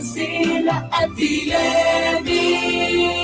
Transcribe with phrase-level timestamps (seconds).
[0.00, 3.23] Cecília FM.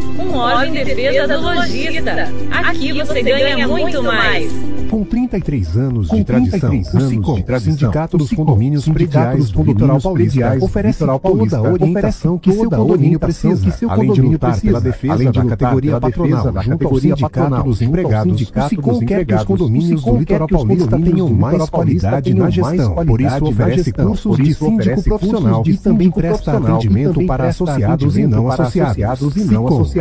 [0.19, 2.33] um órgão em defesa do lojista.
[2.51, 4.51] Aqui você ganha muito mais.
[4.91, 10.99] Com 33 anos de tradição, o SICOM, Sindicato dos Condomínios Prediais do Litoral Paulista, oferece
[10.99, 16.61] toda a orientação que seu condomínio precisa, além de lutar pela defesa da categoria patronal,
[16.61, 21.29] junto ao Sindicato dos Empregados, o SICOM quer que os condomínios do Litoral Paulista tenham
[21.29, 27.25] mais qualidade na gestão, por isso oferece cursos de síndico profissional e também presta atendimento
[27.25, 29.31] para associados e não associados.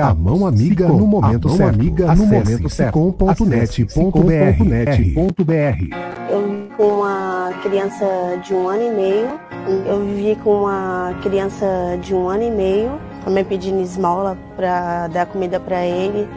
[0.00, 1.78] A mão amiga no momento certo.
[3.28, 3.86] Acesse
[4.84, 8.06] sicom.net.br eu vivi com uma criança
[8.42, 9.40] de um ano e meio.
[9.86, 11.66] Eu vivi com uma criança
[12.00, 16.28] de um ano e meio, também pedindo esmola para dar comida para ele.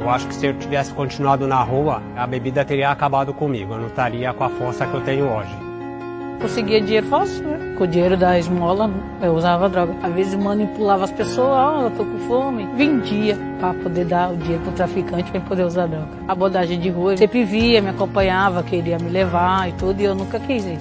[0.00, 3.74] Eu acho que se eu tivesse continuado na rua, a bebida teria acabado comigo.
[3.74, 5.69] Eu não estaria com a força que eu tenho hoje
[6.40, 7.74] conseguia dinheiro fácil, né?
[7.76, 8.90] Com o dinheiro da esmola,
[9.22, 9.94] eu usava droga.
[10.02, 12.66] Às vezes manipulava as pessoas, ó, oh, eu tô com fome.
[12.76, 16.08] Vendia para poder dar o dinheiro pro traficante para poder usar droga.
[16.26, 20.14] A abordagem de rua, sempre via, me acompanhava, queria me levar e tudo, e eu
[20.14, 20.78] nunca quis ir.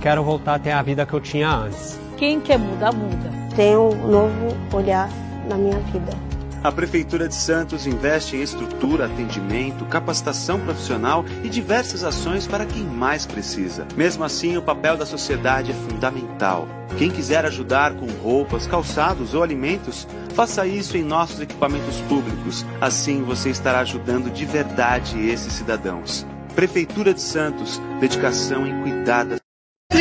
[0.00, 2.00] Quero voltar a ter a vida que eu tinha antes.
[2.16, 3.30] Quem quer mudar, muda.
[3.56, 5.08] Tenho um novo olhar
[5.48, 6.31] na minha vida.
[6.64, 12.84] A Prefeitura de Santos investe em estrutura, atendimento, capacitação profissional e diversas ações para quem
[12.84, 13.84] mais precisa.
[13.96, 16.68] Mesmo assim, o papel da sociedade é fundamental.
[16.96, 22.64] Quem quiser ajudar com roupas, calçados ou alimentos, faça isso em nossos equipamentos públicos.
[22.80, 26.24] Assim você estará ajudando de verdade esses cidadãos.
[26.54, 29.36] Prefeitura de Santos, dedicação em cuidar da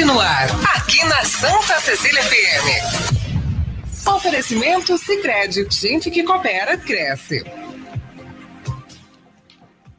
[0.05, 3.20] no ar, aqui na Santa Cecília FM.
[4.07, 7.43] Oferecimento Sicredi, gente que coopera cresce.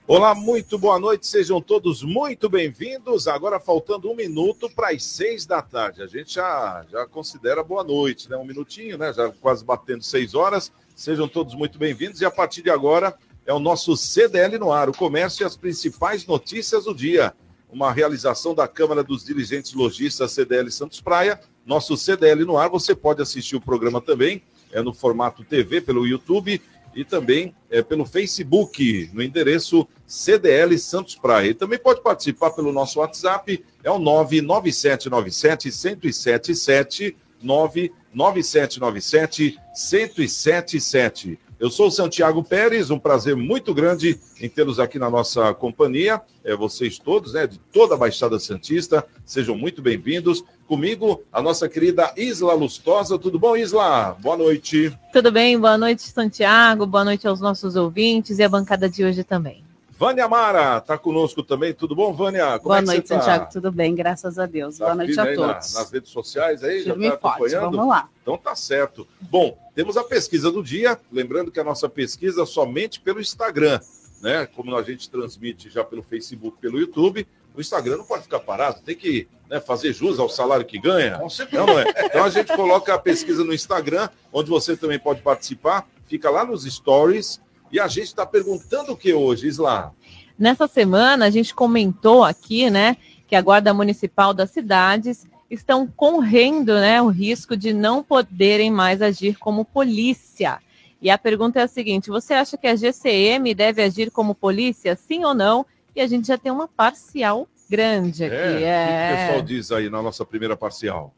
[0.07, 3.29] Olá, muito boa noite, sejam todos muito bem-vindos.
[3.29, 6.03] Agora faltando um minuto para as seis da tarde.
[6.03, 8.37] A gente já, já considera boa noite, né?
[8.37, 9.13] Um minutinho, né?
[9.13, 10.73] Já quase batendo seis horas.
[10.97, 14.89] Sejam todos muito bem-vindos e a partir de agora é o nosso CDL no ar,
[14.89, 17.33] o comércio e as principais notícias do dia.
[17.71, 22.69] Uma realização da Câmara dos Dirigentes Logistas CDL Santos Praia nosso CDL no ar.
[22.71, 26.61] Você pode assistir o programa também, é no formato TV, pelo YouTube
[26.95, 31.51] e também é, pelo Facebook, no endereço CDL Santos Praia.
[31.51, 41.39] E também pode participar pelo nosso WhatsApp, é o 99797 1077 99797 1077.
[41.63, 46.21] Eu sou o Santiago Pérez, um prazer muito grande em tê-los aqui na nossa companhia.
[46.43, 50.43] É, vocês todos, né, de toda a Baixada Santista, sejam muito bem-vindos.
[50.73, 53.19] Comigo, a nossa querida Isla Lustosa.
[53.19, 54.17] Tudo bom, Isla?
[54.19, 54.91] Boa noite.
[55.13, 56.87] Tudo bem, boa noite, Santiago.
[56.87, 59.63] Boa noite aos nossos ouvintes e a bancada de hoje também.
[59.91, 61.75] Vânia Mara está conosco também.
[61.75, 62.59] Tudo bom, Vânia?
[62.59, 63.19] Como Boa é noite, tá?
[63.19, 63.53] Santiago.
[63.53, 64.79] Tudo bem, graças a Deus.
[64.79, 65.75] Tá Boa noite a todos.
[65.75, 67.77] Na, nas redes sociais aí, Firme já está acompanhando?
[67.77, 68.09] Vamos lá.
[68.23, 69.07] Então tá certo.
[69.21, 70.99] Bom, temos a pesquisa do dia.
[71.13, 73.79] Lembrando que a nossa pesquisa é somente pelo Instagram,
[74.23, 74.47] né?
[74.47, 78.81] Como a gente transmite já pelo Facebook, pelo YouTube, o Instagram não pode ficar parado,
[78.83, 81.19] tem que né, fazer jus ao salário que ganha.
[81.19, 81.85] Não, não é.
[82.07, 85.87] Então a gente coloca a pesquisa no Instagram, onde você também pode participar.
[86.07, 87.41] Fica lá nos stories
[87.71, 89.93] e a gente está perguntando o que hoje, Isla?
[90.39, 92.97] Nessa semana, a gente comentou aqui, né,
[93.29, 99.03] que a Guarda Municipal das cidades estão correndo, né, o risco de não poderem mais
[99.03, 100.59] agir como polícia.
[101.01, 104.97] E a pergunta é a seguinte: você acha que a GCM deve agir como polícia,
[104.97, 105.67] sim ou não?
[105.95, 108.35] E a gente já tem uma parcial grande aqui.
[108.35, 109.05] É, é...
[109.05, 111.15] O que o pessoal diz aí na nossa primeira parcial?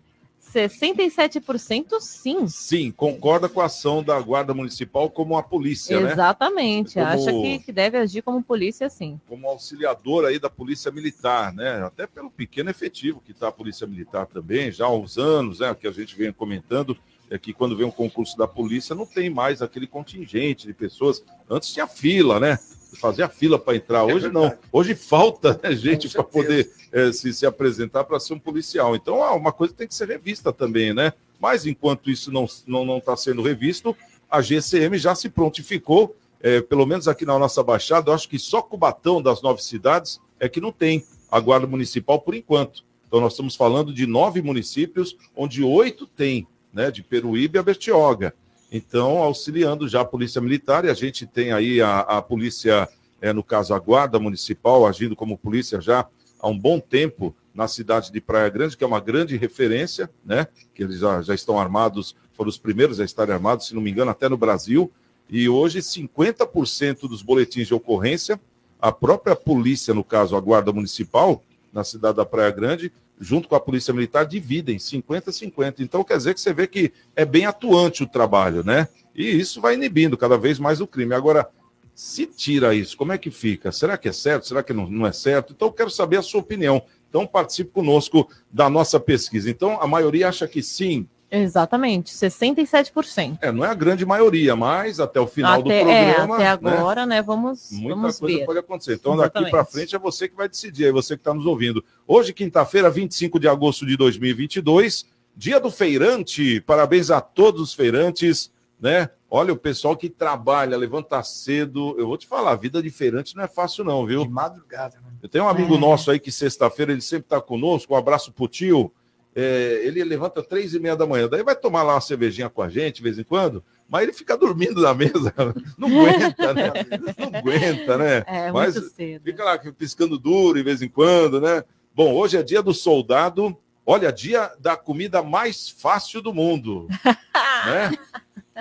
[0.54, 2.46] 67% sim.
[2.46, 6.12] Sim, concorda com a ação da Guarda Municipal como a polícia, né?
[6.12, 7.04] Exatamente, né?
[7.04, 9.20] acha que, que deve agir como polícia sim.
[9.28, 11.82] Como auxiliador aí da Polícia Militar, né?
[11.84, 15.74] Até pelo pequeno efetivo que está a Polícia Militar também, já há uns anos, né?
[15.74, 16.96] Que a gente vem comentando,
[17.28, 21.24] é que quando vem um concurso da polícia não tem mais aquele contingente de pessoas.
[21.50, 22.58] Antes tinha fila, né?
[22.94, 24.04] Fazia fila para entrar.
[24.04, 24.52] Hoje é não.
[24.72, 28.94] Hoje falta né, gente para poder é, se, se apresentar para ser um policial.
[28.94, 31.12] Então, é uma coisa tem que ser revista também, né?
[31.40, 33.96] Mas enquanto isso não está não, não tá sendo revisto,
[34.30, 38.38] a GCM já se prontificou, é, pelo menos aqui na nossa Baixada, eu acho que
[38.38, 42.84] só Cubatão das nove cidades é que não tem a Guarda Municipal por enquanto.
[43.06, 46.90] Então, nós estamos falando de nove municípios, onde oito tem, né?
[46.90, 48.34] De Peruíbe a Bertioga.
[48.76, 52.88] Então, auxiliando já a Polícia Militar, e a gente tem aí a, a Polícia,
[53.20, 56.04] é, no caso a Guarda Municipal, agindo como polícia já
[56.40, 60.48] há um bom tempo na cidade de Praia Grande, que é uma grande referência, né?
[60.74, 63.92] Que eles já, já estão armados, foram os primeiros a estarem armados, se não me
[63.92, 64.90] engano, até no Brasil.
[65.30, 68.40] E hoje, 50% dos boletins de ocorrência,
[68.80, 73.54] a própria polícia, no caso, a Guarda Municipal, na cidade da Praia Grande, junto com
[73.54, 75.80] a Polícia Militar, dividem 50-50.
[75.80, 78.88] Então, quer dizer que você vê que é bem atuante o trabalho, né?
[79.14, 81.14] E isso vai inibindo cada vez mais o crime.
[81.14, 81.48] Agora,
[81.94, 83.70] se tira isso, como é que fica?
[83.70, 84.48] Será que é certo?
[84.48, 85.52] Será que não, não é certo?
[85.54, 86.82] Então, quero saber a sua opinião.
[87.08, 89.48] Então, participe conosco da nossa pesquisa.
[89.48, 91.08] Então, a maioria acha que sim.
[91.36, 93.38] Exatamente, 67%.
[93.40, 96.42] É, não é a grande maioria, mas até o final até, do programa.
[96.42, 97.16] É, até agora, né?
[97.16, 98.46] né vamos, Muita vamos coisa ver.
[98.46, 98.94] pode acontecer.
[98.94, 99.50] Então, Exatamente.
[99.50, 101.84] daqui para frente é você que vai decidir, é você que está nos ouvindo.
[102.06, 106.60] Hoje, quinta-feira, 25 de agosto de 2022, dia do feirante.
[106.60, 109.10] Parabéns a todos os feirantes, né?
[109.28, 111.96] Olha, o pessoal que trabalha, levanta cedo.
[111.98, 114.22] Eu vou te falar, a vida de feirante não é fácil, não, viu?
[114.22, 115.10] De madrugada, né?
[115.20, 115.78] Eu tenho um amigo é.
[115.78, 117.94] nosso aí que sexta-feira ele sempre está conosco.
[117.94, 118.92] Um abraço pro tio.
[119.36, 122.62] É, ele levanta três e meia da manhã, daí vai tomar lá uma cervejinha com
[122.62, 125.34] a gente de vez em quando, mas ele fica dormindo na mesa,
[125.76, 126.72] não aguenta, né?
[127.18, 128.24] Não aguenta, né?
[128.28, 129.22] É, mas muito cedo.
[129.24, 131.64] fica lá piscando duro de vez em quando, né?
[131.94, 133.56] Bom, hoje é dia do soldado.
[133.86, 136.88] Olha, dia da comida mais fácil do mundo,
[137.66, 137.92] né?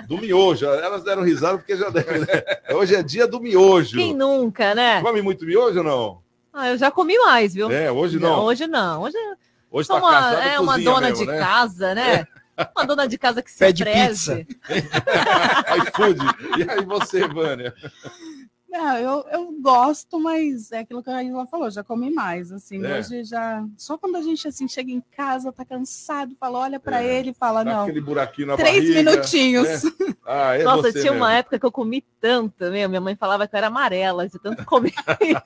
[0.06, 0.66] Do miojo.
[0.66, 2.26] Elas deram risada porque já devem, né?
[2.70, 3.96] Hoje é dia do miojo.
[3.96, 5.00] Quem nunca, né?
[5.00, 6.22] Come muito miojo ou não?
[6.52, 7.70] Ah, eu já comi mais, viu?
[7.70, 8.44] É, hoje não.
[8.44, 9.02] Hoje não.
[9.02, 9.16] Hoje
[9.74, 11.38] Hoje tá uma, é uma dona mesmo, de né?
[11.40, 12.28] casa, né?
[12.76, 14.46] Uma dona de casa que se Pede preze.
[15.88, 16.20] iFood.
[16.56, 17.74] E aí você, Vânia?
[18.76, 22.84] Não, eu, eu gosto, mas é aquilo que a Isla falou, já comi mais, assim,
[22.84, 22.98] É.
[22.98, 27.00] hoje já, só quando a gente, assim, chega em casa, tá cansado, fala, olha pra
[27.00, 27.18] É.
[27.20, 29.84] ele e fala, Dá não, aquele buraquinho na três barriga, minutinhos.
[29.84, 29.90] né?
[30.26, 31.18] Ah, é Nossa, você tinha mesmo.
[31.18, 32.88] uma época que eu comi tanto, meu.
[32.88, 34.92] Minha mãe falava que eu era amarela de tanto comer.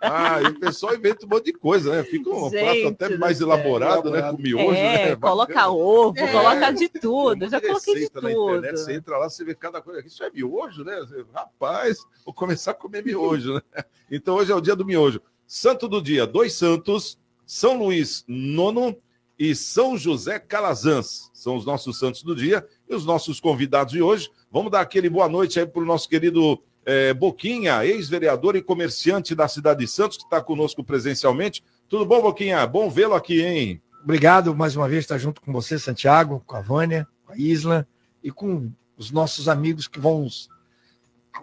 [0.00, 2.04] Ah, e o pessoal inventa um monte de coisa, né?
[2.04, 4.20] Fica um Gente prato até mais elaborado, né?
[4.30, 5.16] Com miojo, é, né?
[5.16, 5.72] coloca Bacana.
[5.72, 6.30] ovo, É.
[6.32, 7.48] coloca de tudo.
[7.48, 8.28] Já coloquei de tudo.
[8.28, 10.06] internet, você entra lá, você vê cada coisa.
[10.06, 10.96] Isso é miojo, né?
[11.00, 13.62] Você, Rapaz, vou começar a comer miojo, né?
[14.10, 15.20] Então hoje é o dia do miojo.
[15.46, 18.96] Santo do dia, dois santos, São Luís Nono
[19.38, 21.30] e São José Calazans.
[21.34, 24.30] São os nossos santos do dia e os nossos convidados de hoje.
[24.50, 29.34] Vamos dar aquele boa noite aí para o nosso querido eh, Boquinha, ex-vereador e comerciante
[29.34, 31.62] da cidade de Santos, que está conosco presencialmente.
[31.88, 32.66] Tudo bom, Boquinha?
[32.66, 33.82] Bom vê-lo aqui, hein?
[34.02, 37.86] Obrigado mais uma vez estar junto com você, Santiago, com a Vânia, com a Isla
[38.22, 40.28] e com os nossos amigos que vão,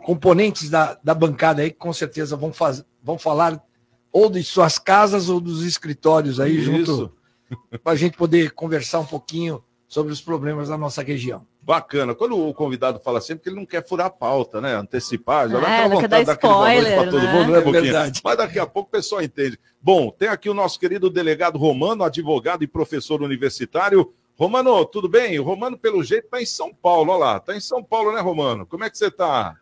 [0.04, 3.62] componentes da, da bancada aí, que com certeza vão, faz, vão falar
[4.12, 6.66] ou de suas casas ou dos escritórios aí, Isso.
[6.66, 7.14] junto,
[7.84, 11.46] para a gente poder conversar um pouquinho sobre os problemas da nossa região.
[11.62, 12.16] Bacana.
[12.16, 14.74] Quando o convidado fala sempre que ele não quer furar a pauta, né?
[14.76, 17.34] Antecipar, já dá É, aquela não quer dar vontade spoiler, para todo né?
[17.34, 18.22] mundo, né, É verdade.
[18.24, 19.60] Mas daqui a pouco o pessoal entende.
[19.82, 24.12] Bom, tem aqui o nosso querido delegado Romano, advogado e professor universitário.
[24.36, 25.38] Romano, tudo bem?
[25.40, 27.12] O Romano, pelo jeito, está em São Paulo.
[27.12, 28.66] Olha lá, está em São Paulo, né, Romano?
[28.66, 29.56] Como é que você está?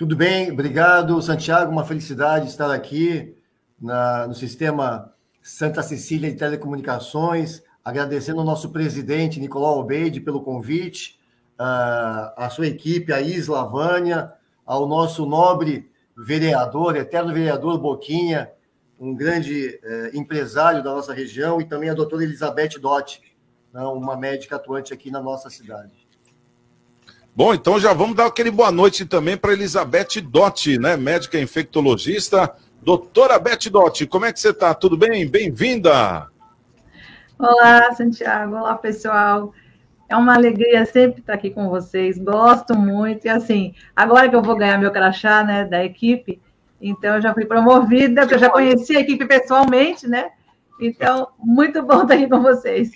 [0.00, 1.70] Tudo bem, obrigado, Santiago.
[1.70, 3.36] Uma felicidade estar aqui
[3.78, 11.20] na- no sistema Santa Cecília de Telecomunicações, agradecendo ao nosso presidente, Nicolau Albeide, pelo convite,
[11.58, 14.32] a sua equipe, a Isla Vânia,
[14.64, 18.50] ao nosso nobre vereador, eterno vereador Boquinha,
[18.98, 23.20] um grande eh, empresário da nossa região, e também a doutora Elizabeth Dotti,
[23.70, 25.99] né, uma médica atuante aqui na nossa cidade.
[27.34, 30.96] Bom, então já vamos dar aquele boa noite também para Elizabeth Dotti, né?
[30.96, 32.52] Médica infectologista.
[32.82, 34.74] Doutora Beth Dotti, como é que você está?
[34.74, 35.28] Tudo bem?
[35.28, 36.28] Bem-vinda!
[37.38, 38.56] Olá, Santiago.
[38.56, 39.54] Olá, pessoal.
[40.08, 42.18] É uma alegria sempre estar aqui com vocês.
[42.18, 43.26] Gosto muito.
[43.26, 46.40] E assim, agora que eu vou ganhar meu crachá, né, da equipe,
[46.80, 50.30] então eu já fui promovida, porque eu já conheci a equipe pessoalmente, né?
[50.80, 52.90] Então, muito bom estar aqui com vocês.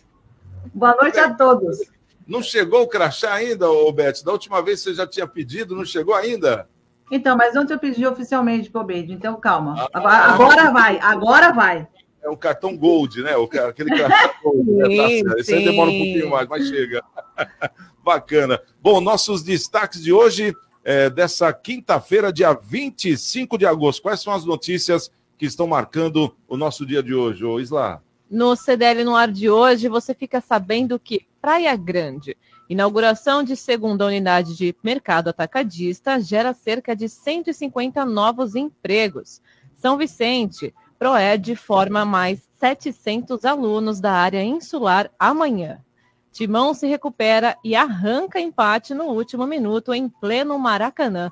[0.74, 1.78] Boa noite a todos.
[2.26, 4.22] Não chegou o crachá ainda, ô Beth?
[4.24, 6.68] Da última vez você já tinha pedido, não chegou ainda?
[7.10, 9.88] Então, mas ontem eu pedi oficialmente para o Beide, então calma.
[9.92, 11.86] Agora, agora vai, agora vai.
[12.22, 13.32] É um cartão Gold, né?
[13.68, 14.70] Aquele crachá Gold.
[14.70, 14.96] Né?
[14.96, 15.38] Tá certo.
[15.38, 17.04] Esse aí demora um pouquinho mais, mas chega.
[18.02, 18.60] Bacana.
[18.80, 24.02] Bom, nossos destaques de hoje, é, dessa quinta-feira, dia 25 de agosto.
[24.02, 28.02] Quais são as notícias que estão marcando o nosso dia de hoje, ô Isla?
[28.34, 32.36] No CDL no ar de hoje, você fica sabendo que Praia Grande,
[32.68, 39.40] inauguração de segunda unidade de mercado atacadista, gera cerca de 150 novos empregos.
[39.76, 45.78] São Vicente, Proed forma mais 700 alunos da área insular amanhã.
[46.32, 51.30] Timão se recupera e arranca empate no último minuto em pleno Maracanã.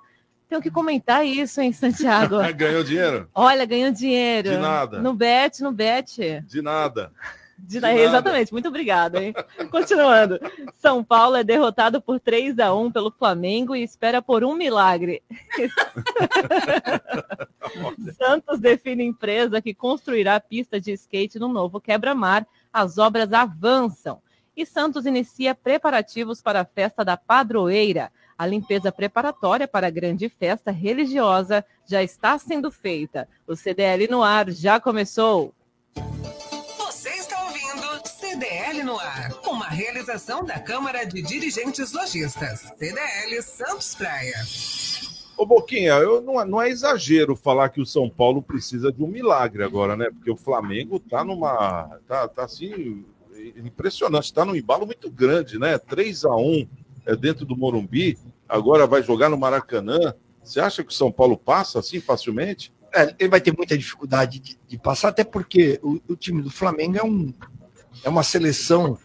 [0.52, 2.36] Tenho que comentar isso, em Santiago?
[2.54, 3.26] ganhou dinheiro?
[3.34, 4.50] Olha, ganhou dinheiro.
[4.50, 5.00] De nada.
[5.00, 6.42] No bet, no bet.
[6.42, 7.10] De nada.
[7.56, 9.32] De, de Exatamente, muito obrigada, hein?
[9.70, 10.38] Continuando.
[10.74, 15.22] São Paulo é derrotado por 3 a 1 pelo Flamengo e espera por um milagre.
[18.18, 22.46] Santos define empresa que construirá pista de skate no novo quebra-mar.
[22.70, 24.20] As obras avançam.
[24.54, 28.12] E Santos inicia preparativos para a festa da padroeira.
[28.42, 33.28] A limpeza preparatória para a grande festa religiosa já está sendo feita.
[33.46, 35.54] O CDL no ar já começou.
[36.76, 42.62] Você está ouvindo CDL no ar, uma realização da Câmara de Dirigentes Lojistas.
[42.76, 44.34] CDL Santos Praia.
[45.36, 49.04] Ô Boquinha, eu, não, é, não é exagero falar que o São Paulo precisa de
[49.04, 50.10] um milagre agora, né?
[50.10, 51.96] Porque o Flamengo tá numa.
[52.08, 53.04] tá, tá assim.
[53.56, 55.78] impressionante, tá num embalo muito grande, né?
[55.78, 56.66] 3 a 1
[57.06, 58.18] é, dentro do Morumbi,
[58.52, 60.14] agora vai jogar no Maracanã.
[60.44, 62.72] Você acha que o São Paulo passa assim facilmente?
[62.94, 66.50] É, ele vai ter muita dificuldade de, de passar, até porque o, o, time do
[66.50, 67.32] Flamengo é, um,
[68.04, 68.98] é uma seleção,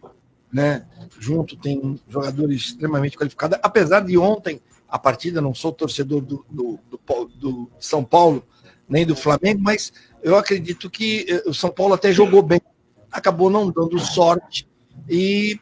[0.51, 0.85] né?
[1.17, 3.57] Junto tem jogadores extremamente qualificados.
[3.63, 8.45] Apesar de ontem a partida, não sou torcedor do, do, do, do São Paulo
[8.89, 12.61] nem do Flamengo, mas eu acredito que eh, o São Paulo até jogou bem,
[13.11, 14.67] acabou não dando sorte
[15.09, 15.59] e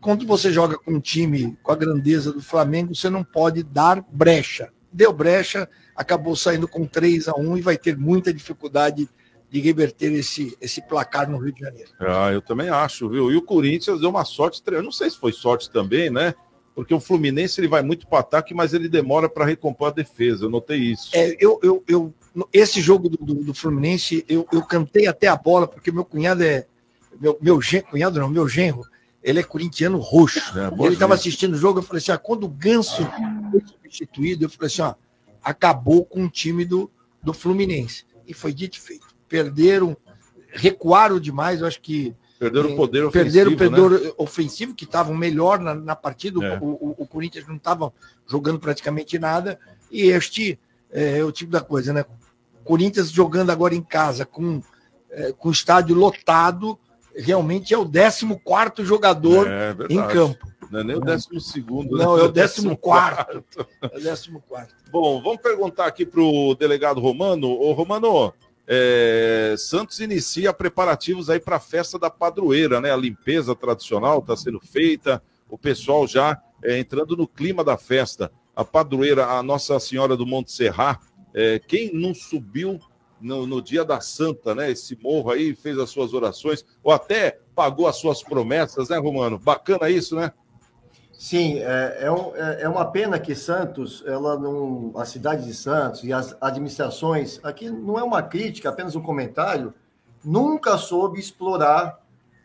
[0.00, 4.04] quando você joga com um time com a grandeza do Flamengo, você não pode dar
[4.10, 4.70] brecha.
[4.92, 9.08] Deu brecha, acabou saindo com 3 a 1 e vai ter muita dificuldade
[9.50, 11.90] de reverter esse, esse placar no Rio de Janeiro.
[11.98, 13.30] Ah, eu também acho, viu?
[13.30, 16.34] E o Corinthians deu uma sorte, eu não sei se foi sorte também, né?
[16.74, 20.44] Porque o Fluminense ele vai muito para ataque, mas ele demora para recompor a defesa.
[20.44, 21.10] Eu notei isso.
[21.12, 22.14] É, eu, eu, eu,
[22.52, 26.44] esse jogo do, do, do Fluminense, eu, eu cantei até a bola, porque meu cunhado
[26.44, 26.66] é.
[27.20, 28.86] Meu, meu gen, cunhado não, meu genro
[29.22, 30.40] ele é corintiano roxo.
[30.58, 33.04] É, ele estava assistindo o jogo, eu falei assim: ah, quando o Ganso
[33.50, 34.94] foi substituído, eu falei assim: ó,
[35.42, 36.90] acabou com o time do,
[37.22, 38.04] do Fluminense.
[38.26, 39.06] E foi dito e feito.
[39.28, 39.96] Perderam,
[40.50, 42.14] recuaram demais, eu acho que.
[42.38, 43.24] Perderam o poder ofensivo.
[43.24, 44.12] Perderam o poder né?
[44.16, 46.44] ofensivo, que estavam melhor na, na partida.
[46.44, 46.58] É.
[46.60, 47.92] O, o, o, Corinthians não estava
[48.26, 49.58] jogando praticamente nada.
[49.90, 50.58] E este
[50.92, 52.04] é, é o tipo da coisa, né?
[52.62, 54.62] Corinthians jogando agora em casa com,
[55.10, 56.78] é, com o estádio lotado
[57.18, 60.46] realmente é o 14 jogador é, em campo.
[60.70, 61.96] Não é nem o 12 segundo.
[61.96, 62.04] Né?
[62.04, 62.68] Não, é o 14.
[62.68, 64.30] É o 14.
[64.90, 67.48] Bom, vamos perguntar aqui para o delegado Romano.
[67.48, 68.32] Ô, Romano,
[68.66, 72.92] é, Santos inicia preparativos aí para a festa da padroeira, né?
[72.92, 78.30] A limpeza tradicional está sendo feita, o pessoal já é, entrando no clima da festa.
[78.54, 81.00] A padroeira, a Nossa Senhora do Monte Serra,
[81.34, 82.80] é, quem não subiu
[83.20, 84.70] no, no, dia da Santa, né?
[84.70, 89.38] Esse morro aí, fez as suas orações, ou até pagou as suas promessas, né, Romano?
[89.38, 90.32] Bacana isso, né?
[91.18, 95.52] Sim, é, é, um, é, é uma pena que Santos, ela não, a cidade de
[95.52, 99.74] Santos e as administrações, aqui não é uma crítica, apenas um comentário,
[100.24, 102.00] nunca soube explorar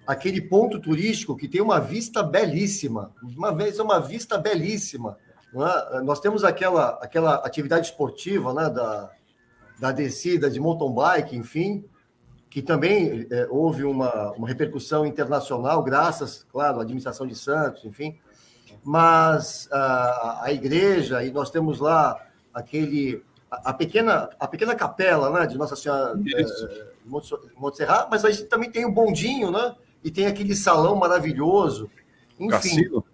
[0.08, 5.18] aquele ponto turístico que tem uma vista belíssima, uma vez é uma vista belíssima.
[5.54, 6.02] É?
[6.02, 9.12] Nós temos aquela, aquela atividade esportiva né, da,
[9.84, 11.84] da descida de mountain bike, enfim,
[12.50, 18.18] que também é, houve uma, uma repercussão internacional, graças, claro, à administração de Santos, enfim.
[18.82, 22.18] Mas a, a igreja, e nós temos lá
[22.54, 23.22] aquele
[23.52, 28.46] a, pequena a pequena capela né, de Nossa Senhora é, Monte Serra, mas a gente
[28.46, 29.76] também tem o bondinho, né?
[30.02, 31.92] E tem aquele salão maravilhoso.
[32.40, 33.06] Enfim, Cassino.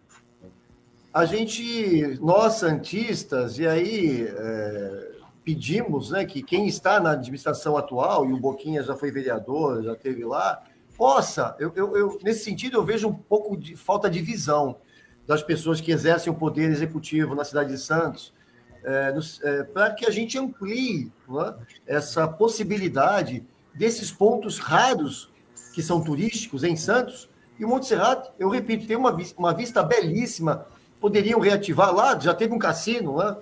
[1.12, 5.09] a gente, nós santistas, e aí é,
[5.44, 9.96] pedimos né, que quem está na administração atual, e o Boquinha já foi vereador, já
[9.96, 10.64] teve lá,
[10.98, 14.78] possa, eu, eu, eu, nesse sentido, eu vejo um pouco de falta de visão
[15.26, 18.34] das pessoas que exercem o poder executivo na cidade de Santos,
[18.84, 21.56] é, é, para que a gente amplie né,
[21.86, 25.32] essa possibilidade desses pontos raros
[25.74, 29.84] que são turísticos em Santos E o Monte Serrato, eu repito, tem uma, uma vista
[29.84, 30.66] belíssima.
[31.00, 33.38] Poderiam reativar lá, já teve um cassino, né?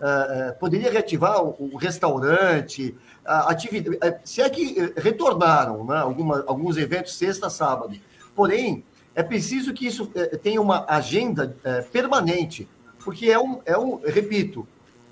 [0.00, 4.16] Uh, poderia reativar o, restaurante, a atividade.
[4.24, 7.94] Se é que retornaram né, alguma, alguns eventos sexta, sábado.
[8.34, 8.82] Porém,
[9.14, 10.10] é preciso que isso
[10.42, 11.54] tenha uma agenda
[11.92, 12.66] permanente,
[13.04, 14.66] porque é um, é um, repito,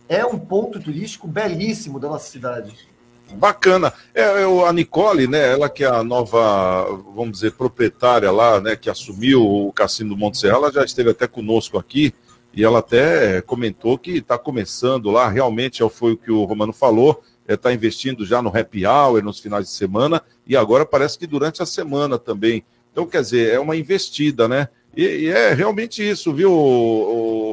[0.08, 2.88] é um ponto turístico belíssimo da nossa cidade.
[3.34, 3.92] Bacana.
[4.14, 5.52] É, é, a Nicole, né?
[5.52, 8.74] Ela que é a nova, vamos dizer, proprietária lá, né?
[8.74, 12.14] Que assumiu o Cassino do Monte Serra, ela já esteve até conosco aqui
[12.54, 16.72] e ela até comentou que está começando lá, realmente é foi o que o Romano
[16.72, 21.18] falou, está é, investindo já no happy hour nos finais de semana e agora parece
[21.18, 22.64] que durante a semana também.
[22.92, 24.68] Então, quer dizer, é uma investida, né?
[24.96, 26.50] E, e é realmente isso, viu,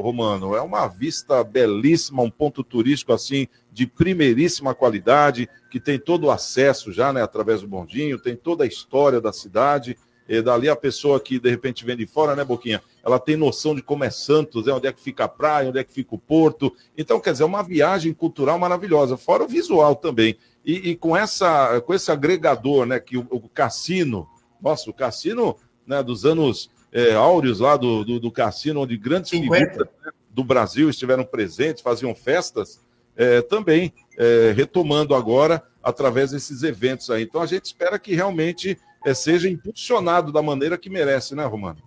[0.02, 0.56] Romano?
[0.56, 6.30] É uma vista belíssima, um ponto turístico assim de primeiríssima qualidade, que tem todo o
[6.30, 9.96] acesso já, né, através do bondinho, tem toda a história da cidade.
[10.28, 12.82] E dali a pessoa que de repente vem de fora, né, Boquinha?
[13.06, 15.78] Ela tem noção de como é Santos, né, onde é que fica a praia, onde
[15.78, 16.74] é que fica o porto.
[16.98, 20.36] Então, quer dizer, é uma viagem cultural maravilhosa, fora o visual também.
[20.64, 24.28] E, e com, essa, com esse agregador, né, que o, o cassino,
[24.60, 29.30] nossa, o cassino né, dos anos é, áureos lá do, do, do, cassino, onde grandes
[29.30, 29.54] 50.
[29.54, 32.80] figuras né, do Brasil estiveram presentes, faziam festas,
[33.16, 37.22] é, também é, retomando agora através desses eventos aí.
[37.22, 41.78] Então a gente espera que realmente é, seja impulsionado da maneira que merece, né, Romano?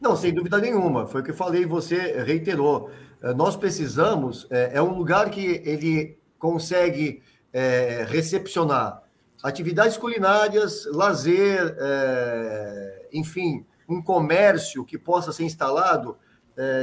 [0.00, 1.06] Não, sem dúvida nenhuma.
[1.06, 2.90] Foi o que eu falei e você reiterou.
[3.22, 7.22] É, nós precisamos, é, é, um lugar que ele consegue
[7.52, 9.02] é, recepcionar
[9.42, 16.16] atividades culinárias, lazer, é, enfim, um comércio que possa ser instalado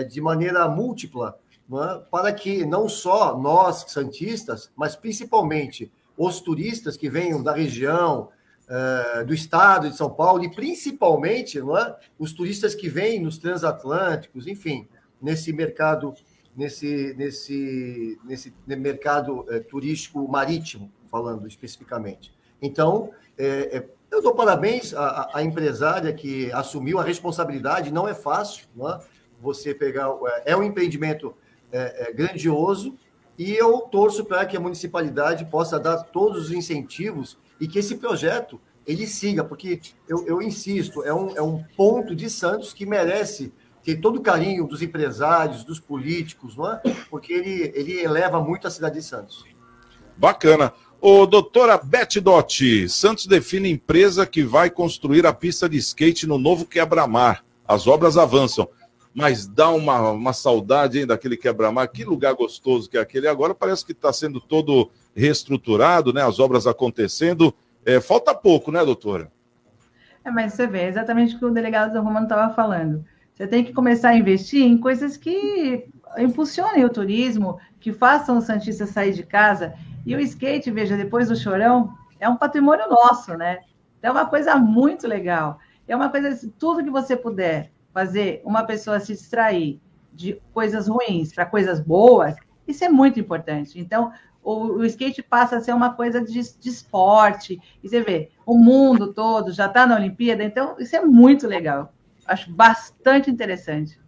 [0.08, 1.36] de maneira múltipla,
[1.72, 2.02] é?
[2.12, 8.30] para que não só nós, santistas, mas principalmente os turistas que venham da região,
[8.68, 11.96] é, do estado de São Paulo, e principalmente não é?
[12.18, 14.88] os turistas que vêm nos transatlânticos, enfim,
[15.22, 16.14] nesse mercado,
[16.56, 22.34] nesse, nesse, nesse mercado é, turístico marítimo, falando especificamente.
[22.62, 28.14] Então, é, é eu dou parabéns à, à, empresária que assumiu a responsabilidade, não é
[28.14, 29.00] fácil, não é?
[29.42, 30.08] você pegar.
[30.46, 31.36] É, um empreendimento
[32.14, 32.96] grandioso
[33.36, 37.96] e eu torço para que a municipalidade possa dar todos os incentivos e que esse
[37.96, 42.86] projeto ele siga, porque eu, eu insisto, é um, é um ponto de Santos que
[42.86, 46.82] merece ter todo o carinho dos empresários, dos políticos, não é?
[47.10, 49.46] Porque ele, ele eleva muito a cidade de Santos.
[50.18, 50.74] Bacana.
[51.02, 56.38] Ô, doutora Beth Dotti, Santos define empresa que vai construir a pista de skate no
[56.38, 57.44] novo quebra-mar.
[57.68, 58.70] As obras avançam,
[59.14, 61.90] mas dá uma, uma saudade hein, daquele quebra-mar.
[61.90, 63.28] Que lugar gostoso que é aquele.
[63.28, 66.22] Agora parece que está sendo todo reestruturado, né?
[66.22, 67.54] As obras acontecendo.
[67.86, 69.32] É, falta pouco, né, doutora?
[70.24, 73.04] É, mas você vê, exatamente o que o delegado Romano estava falando.
[73.34, 78.42] Você tem que começar a investir em coisas que impulsionem o turismo, que façam o
[78.42, 79.74] Santista sair de casa
[80.06, 83.60] e o skate, veja, depois do chorão, é um patrimônio nosso, né?
[84.02, 85.60] É uma coisa muito legal.
[85.88, 90.88] É uma coisa, assim, tudo que você puder fazer uma pessoa se distrair de coisas
[90.88, 92.36] ruins para coisas boas,
[92.68, 93.80] isso é muito importante.
[93.80, 94.12] Então,
[94.44, 97.60] o, o, skate passa a ser uma coisa de, de esporte.
[97.84, 101.94] E você vê, o mundo todo já está na Olimpíada, então isso é muito legal.
[102.26, 104.00] Acho bastante interessante.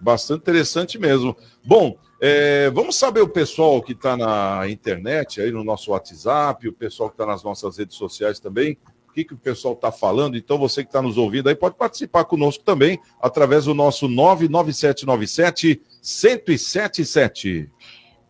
[0.00, 1.36] Bastante interessante mesmo.
[1.64, 6.72] Bom, é, vamos saber o pessoal que está na internet, aí no nosso WhatsApp, o
[6.72, 10.36] pessoal que está nas nossas redes sociais também, o que, que o pessoal está falando.
[10.36, 15.80] Então, você que está nos ouvindo aí pode participar conosco também, através do nosso 99797
[16.02, 17.70] 1077.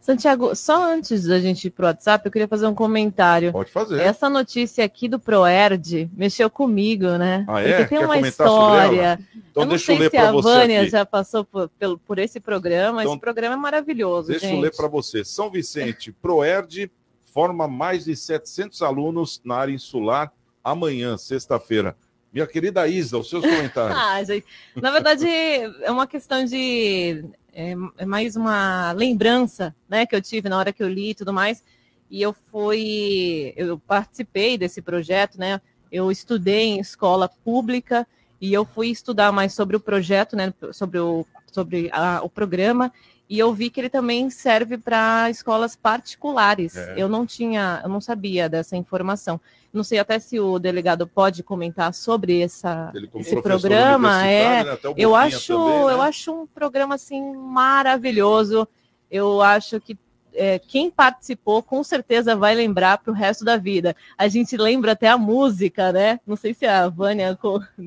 [0.06, 3.50] Santiago, só antes da gente ir para o WhatsApp, eu queria fazer um comentário.
[3.50, 4.00] Pode fazer.
[4.00, 7.44] Essa notícia aqui do Proerd mexeu comigo, né?
[7.48, 7.78] Ah, é?
[7.78, 9.18] Porque tem Quer uma história.
[9.34, 10.90] Então, eu não deixa sei eu ler se a Vânia aqui.
[10.90, 11.68] já passou por,
[12.06, 13.02] por esse programa.
[13.02, 14.54] Então, esse programa é maravilhoso, Deixa gente.
[14.54, 15.24] eu ler para você.
[15.24, 16.88] São Vicente, Proerd
[17.24, 21.96] forma mais de 700 alunos na área insular amanhã, sexta-feira.
[22.32, 23.98] Minha querida Isa, os seus comentários.
[23.98, 27.24] Ah, gente, na verdade, é uma questão de.
[27.52, 31.14] É, é mais uma lembrança né, que eu tive na hora que eu li e
[31.14, 31.64] tudo mais.
[32.10, 33.52] E eu fui.
[33.56, 35.60] Eu participei desse projeto, né?
[35.90, 38.06] Eu estudei em escola pública
[38.40, 40.52] e eu fui estudar mais sobre o projeto, né?
[40.72, 42.92] Sobre o, sobre a, o programa.
[43.28, 46.76] E eu vi que ele também serve para escolas particulares.
[46.76, 46.94] É.
[46.96, 49.40] Eu não tinha, eu não sabia dessa informação.
[49.72, 54.24] Não sei até se o delegado pode comentar sobre essa, esse programa.
[54.26, 55.92] É, né, eu acho, também, né?
[55.92, 58.68] eu acho um programa assim maravilhoso.
[59.10, 59.98] Eu acho que
[60.36, 63.96] é, quem participou com certeza vai lembrar para o resto da vida.
[64.16, 66.20] A gente lembra até a música, né?
[66.26, 67.36] Não sei se a Vânia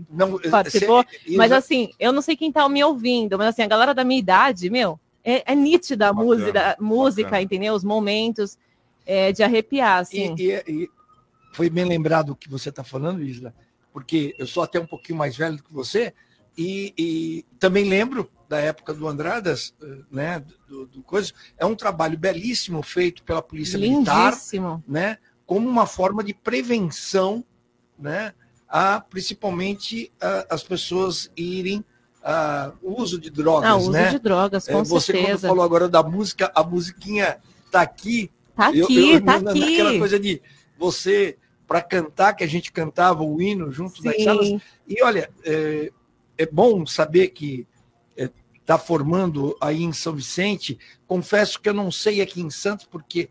[0.09, 3.67] não, participou, se, mas assim, eu não sei quem está me ouvindo, mas assim, a
[3.67, 7.73] galera da minha idade, meu, é, é nítida a música, música entendeu?
[7.73, 8.57] Os momentos
[9.05, 10.35] é, de arrepiar, assim.
[10.37, 10.89] E, e, e
[11.53, 13.53] foi bem lembrado o que você está falando, Isla,
[13.93, 16.13] porque eu sou até um pouquinho mais velho do que você,
[16.57, 19.75] e, e também lembro da época do Andradas,
[20.11, 24.67] né, do, do coisa, é um trabalho belíssimo feito pela Polícia Lindíssimo.
[24.67, 27.45] Militar, né, como uma forma de prevenção,
[27.97, 28.33] né,
[28.67, 31.85] a principalmente a, as pessoas irem
[32.23, 34.09] a uso de drogas, ah, uso né?
[34.09, 35.27] de drogas, com é, Você certeza.
[35.27, 37.37] quando falou agora da música, a musiquinha
[37.71, 38.29] tá aqui.
[38.55, 39.59] Tá aqui, eu, eu, tá na, aqui.
[39.59, 40.41] Naquela coisa de
[40.77, 44.49] você para cantar que a gente cantava o hino junto nas salas.
[44.87, 45.91] E olha, é,
[46.37, 47.65] é bom saber que
[48.69, 50.77] está formando aí em São Vicente.
[51.07, 53.27] Confesso que eu não sei aqui em Santos, porque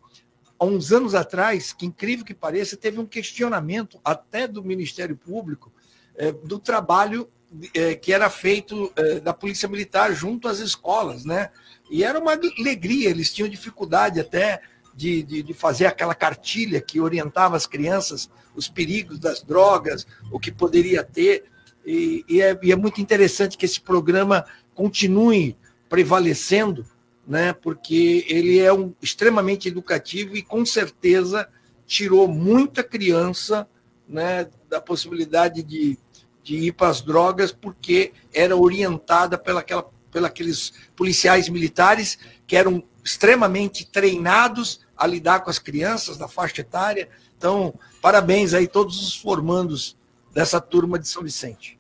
[0.58, 5.72] há uns anos atrás, que incrível que pareça, teve um questionamento até do Ministério Público
[6.16, 7.30] é, do trabalho
[7.72, 11.50] é, que era feito é, da Polícia Militar junto às escolas, né?
[11.88, 14.60] E era uma alegria, eles tinham dificuldade até
[14.92, 20.40] de, de, de, fazer aquela cartilha que orientava as crianças os perigos das drogas, o
[20.40, 21.44] que poderia ter.
[21.86, 24.44] E, e, é, e é muito interessante que esse programa
[24.78, 25.56] continue
[25.88, 26.86] prevalecendo,
[27.26, 27.52] né?
[27.52, 31.48] porque ele é um, extremamente educativo e com certeza
[31.84, 33.68] tirou muita criança
[34.08, 35.98] né, da possibilidade de,
[36.44, 39.90] de ir para as drogas, porque era orientada pela, aquela,
[40.24, 47.08] aqueles policiais militares que eram extremamente treinados a lidar com as crianças da faixa etária.
[47.36, 49.96] Então, parabéns aí todos os formandos
[50.32, 51.77] dessa turma de São Vicente.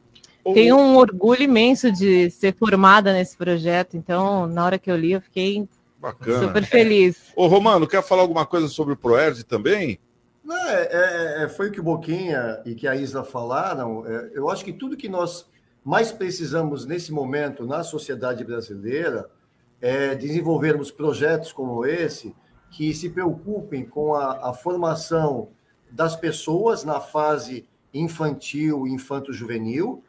[0.54, 5.12] Tenho um orgulho imenso de ser formada nesse projeto, então, na hora que eu li,
[5.12, 6.46] eu fiquei Bacana.
[6.46, 7.32] super feliz.
[7.34, 9.98] Ô, Romano, quer falar alguma coisa sobre o Proerd também?
[10.44, 14.06] Não, é, é, é, foi o que o Boquinha e que a Isla falaram.
[14.06, 15.46] É, eu acho que tudo que nós
[15.84, 19.28] mais precisamos nesse momento na sociedade brasileira
[19.80, 22.34] é desenvolvermos projetos como esse
[22.70, 25.48] que se preocupem com a, a formação
[25.90, 30.02] das pessoas na fase infantil, infanto-juvenil,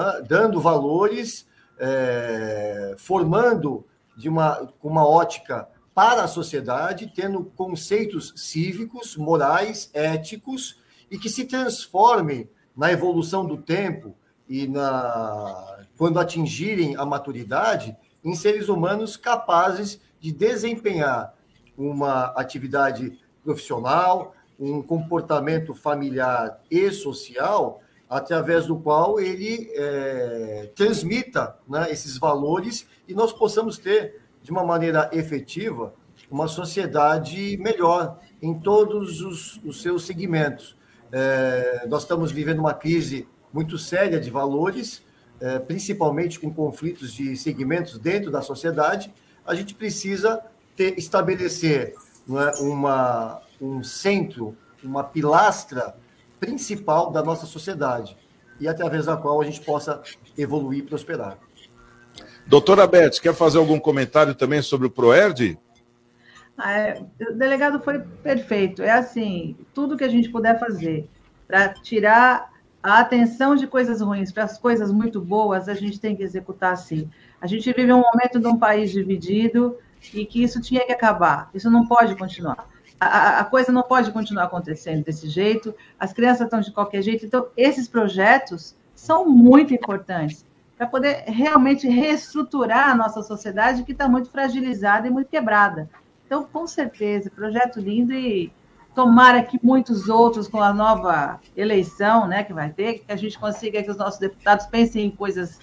[0.00, 0.22] é?
[0.22, 1.46] dando valores,
[1.78, 3.84] é, formando
[4.16, 11.44] de uma, uma ótica para a sociedade, tendo conceitos cívicos, morais, éticos, e que se
[11.44, 14.16] transformem na evolução do tempo
[14.48, 21.34] e na quando atingirem a maturidade em seres humanos capazes de desempenhar
[21.76, 31.90] uma atividade profissional, um comportamento familiar e social através do qual ele é, transmita né,
[31.90, 35.94] esses valores e nós possamos ter, de uma maneira efetiva,
[36.30, 40.76] uma sociedade melhor em todos os, os seus segmentos.
[41.10, 45.02] É, nós estamos vivendo uma crise muito séria de valores,
[45.40, 49.10] é, principalmente com conflitos de segmentos dentro da sociedade.
[49.42, 50.44] A gente precisa
[50.76, 51.94] ter, estabelecer
[52.28, 55.96] é, uma, um centro, uma pilastra
[56.42, 58.16] principal da nossa sociedade
[58.58, 60.02] e através da qual a gente possa
[60.36, 61.38] evoluir e prosperar.
[62.44, 65.56] Doutora Beth, quer fazer algum comentário também sobre o ProERD?
[66.58, 68.82] Ah, é, o delegado foi perfeito.
[68.82, 71.08] É assim, tudo que a gente puder fazer
[71.46, 72.50] para tirar
[72.82, 76.72] a atenção de coisas ruins para as coisas muito boas, a gente tem que executar
[76.72, 77.08] assim.
[77.40, 79.78] A gente vive um momento de um país dividido
[80.12, 81.48] e que isso tinha que acabar.
[81.54, 82.71] Isso não pode continuar
[83.40, 87.26] a, coisa não pode continuar acontecendo desse jeito, as crianças estão de qualquer jeito.
[87.26, 90.44] Então, esses projetos são muito importantes
[90.76, 95.88] para poder realmente reestruturar a nossa sociedade que está muito fragilizada e muito quebrada.
[96.26, 98.52] Então, com certeza, projeto lindo e
[98.94, 103.38] tomara que muitos outros com a nova eleição, né, que vai ter, que a gente
[103.38, 105.58] consiga que os nossos deputados pensem em coisas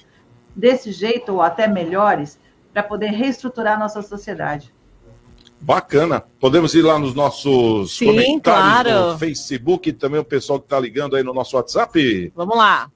[0.56, 2.40] desse jeito ou até melhores
[2.74, 4.74] para poder reestruturar a nossa sociedade.
[5.62, 6.24] Bacana.
[6.40, 9.12] Podemos ir lá nos nossos Sim, comentários claro.
[9.14, 12.32] no Facebook e também o pessoal que está ligando aí no nosso WhatsApp.
[12.36, 12.90] Vamos lá.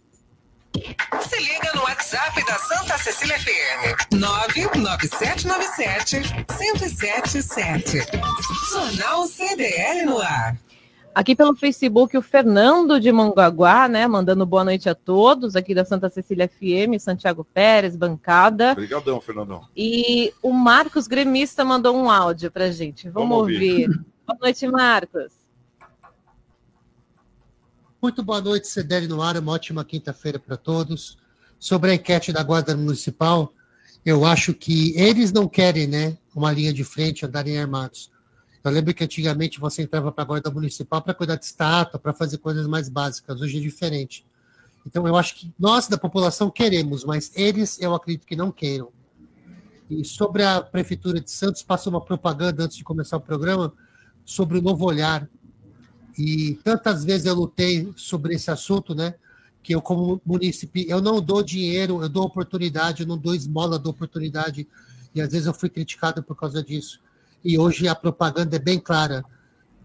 [1.22, 4.16] Se liga no WhatsApp da Santa Cecília FM.
[4.16, 6.22] 99797
[6.60, 8.08] 1077.
[8.72, 10.58] Jornal CDL no ar.
[11.16, 15.86] Aqui pelo Facebook, o Fernando de Mongaguá, né, mandando boa noite a todos, aqui da
[15.86, 18.72] Santa Cecília FM, Santiago Pérez, bancada.
[18.72, 19.68] Obrigadão, Fernandão.
[19.78, 23.10] E o Marcos Gremista mandou um áudio pra gente.
[23.10, 23.84] Vamos, Vamos ouvir.
[23.84, 24.06] ouvir.
[24.26, 25.34] boa noite, Marcos.
[28.02, 31.20] Muito boa noite, CDL no ar, uma ótima quinta-feira para todos.
[31.60, 33.54] Sobre a enquete da Guarda Municipal,
[34.04, 38.12] eu acho que eles não querem, né, uma linha de frente andarem armados.
[38.64, 42.14] Eu lembro que antigamente você entrava para a guarda municipal para cuidar de estátua, para
[42.14, 43.42] fazer coisas mais básicas.
[43.42, 44.26] Hoje é diferente.
[44.86, 48.90] Então, eu acho que nós, da população, queremos, mas eles, eu acredito que não queiram.
[49.90, 53.74] E sobre a Prefeitura de Santos, passou uma propaganda antes de começar o programa
[54.24, 55.28] sobre o novo olhar.
[56.18, 59.16] E tantas vezes eu lutei sobre esse assunto, né?
[59.62, 63.78] Que eu, como município, eu não dou dinheiro, eu dou oportunidade, eu não dou esmola,
[63.78, 64.68] dou oportunidade.
[65.14, 67.02] E às vezes eu fui criticado por causa disso.
[67.44, 69.24] E hoje a propaganda é bem clara.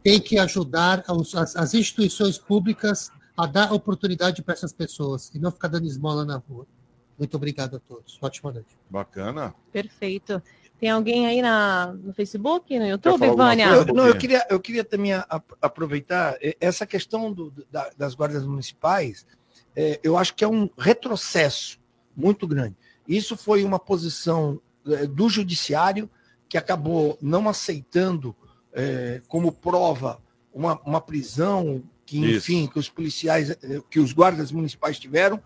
[0.02, 5.50] Tem que ajudar as, as instituições públicas a dar oportunidade para essas pessoas e não
[5.50, 6.66] ficar dando esmola na rua.
[7.18, 8.18] Muito obrigado a todos.
[8.22, 8.76] Ótima noite.
[8.88, 9.54] Bacana.
[9.72, 10.40] Perfeito.
[10.78, 13.66] Tem alguém aí na, no Facebook, no YouTube, Vânia?
[13.66, 17.90] Eu, não, eu queria, eu queria também a, a, aproveitar eh, essa questão do, da,
[17.98, 19.26] das guardas municipais.
[19.74, 21.80] É, eu acho que é um retrocesso
[22.16, 22.76] muito grande.
[23.08, 26.08] Isso foi uma posição é, do judiciário
[26.48, 28.34] que acabou não aceitando
[28.72, 30.20] é, como prova
[30.52, 32.72] uma, uma prisão que, enfim, Isso.
[32.72, 33.56] que os policiais,
[33.90, 35.42] que os guardas municipais tiveram.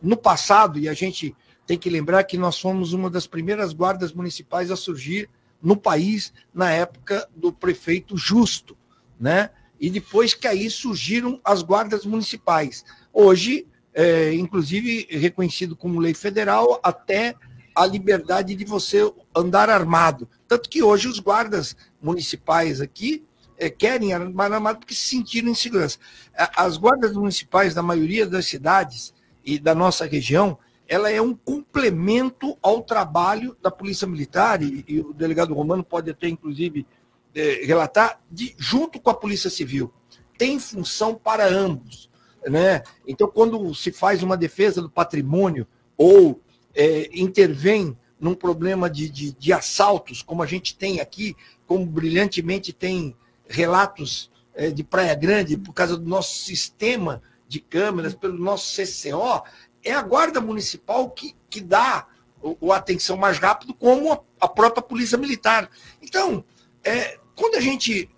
[0.00, 4.12] no passado, e a gente tem que lembrar que nós fomos uma das primeiras guardas
[4.12, 5.28] municipais a surgir
[5.62, 8.76] no país na época do prefeito Justo,
[9.18, 9.50] né?
[9.78, 12.84] E depois que aí surgiram as guardas municipais.
[13.12, 17.34] Hoje, é, inclusive reconhecido como lei federal, até
[17.74, 20.28] a liberdade de você andar armado.
[20.46, 23.24] Tanto que hoje os guardas municipais aqui
[23.56, 25.98] é, querem andar armado porque se sentiram em segurança.
[26.34, 32.56] As guardas municipais da maioria das cidades e da nossa região, ela é um complemento
[32.62, 36.86] ao trabalho da Polícia Militar, e, e o delegado Romano pode até, inclusive,
[37.34, 39.92] é, relatar, de, junto com a Polícia Civil.
[40.36, 42.10] Tem função para ambos.
[42.44, 42.82] Né?
[43.06, 46.40] Então, quando se faz uma defesa do patrimônio ou
[46.74, 51.34] é, intervém num problema de, de, de, assaltos, como a gente tem aqui,
[51.66, 53.16] como brilhantemente tem
[53.48, 59.42] relatos é, de Praia Grande, por causa do nosso sistema de câmeras, pelo nosso CCO,
[59.82, 62.06] é a Guarda Municipal que, que dá
[62.42, 65.70] o, o atenção mais rápido, como a, a, própria Polícia Militar.
[66.02, 66.44] Então,
[66.84, 68.08] é, quando a gente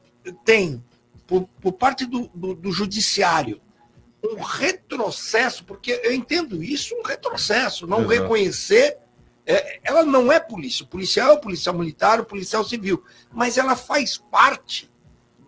[0.44, 0.82] tem,
[1.26, 3.60] por, por parte do, do, do Judiciário,
[4.24, 8.14] um retrocesso, porque eu entendo isso, um retrocesso, não Exato.
[8.14, 8.98] reconhecer.
[9.44, 10.85] É, ela não é polícia.
[10.85, 14.92] O policial é o policial militar, o policial civil, mas ela faz parte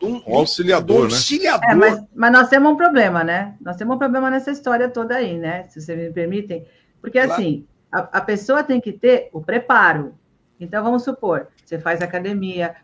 [0.02, 1.68] um, um auxiliador, auxiliador.
[1.68, 1.72] Né?
[1.72, 3.54] É, mas, mas, nós temos um problema, né?
[3.60, 5.64] Nós temos um problema nessa história toda aí, né?
[5.68, 6.66] Se vocês me permitem.
[7.00, 7.32] Porque, claro.
[7.32, 10.14] assim, a, a, pessoa tem que ter o preparo.
[10.58, 12.74] Então, vamos supor, você faz academia,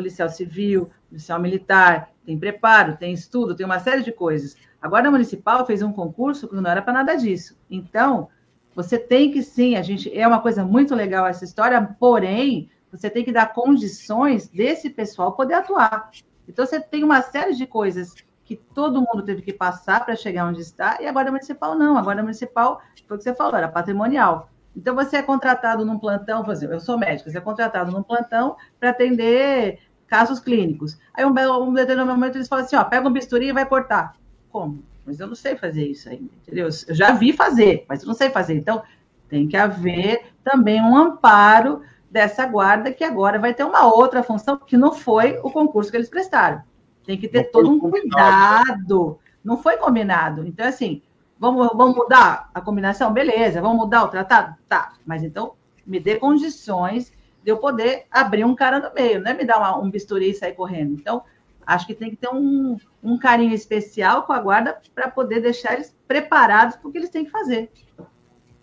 [0.00, 4.56] policial civil, policial militar, tem preparo, tem estudo, tem uma série de coisas.
[4.80, 7.58] A Guarda Municipal fez um concurso que não era para nada disso.
[7.70, 8.28] Então,
[8.74, 13.10] você tem que sim, a gente é uma coisa muito legal essa história, porém, você
[13.10, 16.10] tem que dar condições desse pessoal poder atuar.
[16.48, 20.46] Então, você tem uma série de coisas que todo mundo teve que passar para chegar
[20.46, 21.96] onde está, e a Guarda Municipal não.
[21.96, 24.48] A Guarda Municipal, foi o que você falou, era patrimonial.
[24.74, 28.02] Então, você é contratado num plantão, por exemplo, eu sou médica, você é contratado num
[28.02, 30.98] plantão para atender casos clínicos.
[31.14, 34.16] Aí, um, um determinado momento, eles falam assim: ó, pega um bisturi e vai cortar.
[34.50, 34.82] Como?
[35.06, 36.68] Mas eu não sei fazer isso ainda, entendeu?
[36.86, 38.54] Eu já vi fazer, mas eu não sei fazer.
[38.54, 38.82] Então,
[39.28, 44.58] tem que haver também um amparo dessa guarda, que agora vai ter uma outra função,
[44.58, 46.62] que não foi o concurso que eles prestaram.
[47.06, 49.18] Tem que ter não todo um cuidado.
[49.42, 50.44] Não foi combinado.
[50.46, 51.00] Então, assim,
[51.38, 53.12] vamos, vamos mudar a combinação?
[53.12, 53.62] Beleza.
[53.62, 54.56] Vamos mudar o tratado?
[54.68, 54.92] Tá.
[55.06, 55.52] Mas então,
[55.86, 57.12] me dê condições
[57.42, 60.30] de eu poder abrir um cara no meio, não é me dar uma, um bisturi
[60.30, 60.92] e sair correndo.
[60.92, 61.22] Então,
[61.66, 65.74] acho que tem que ter um, um carinho especial com a guarda para poder deixar
[65.74, 67.70] eles preparados para o que eles têm que fazer.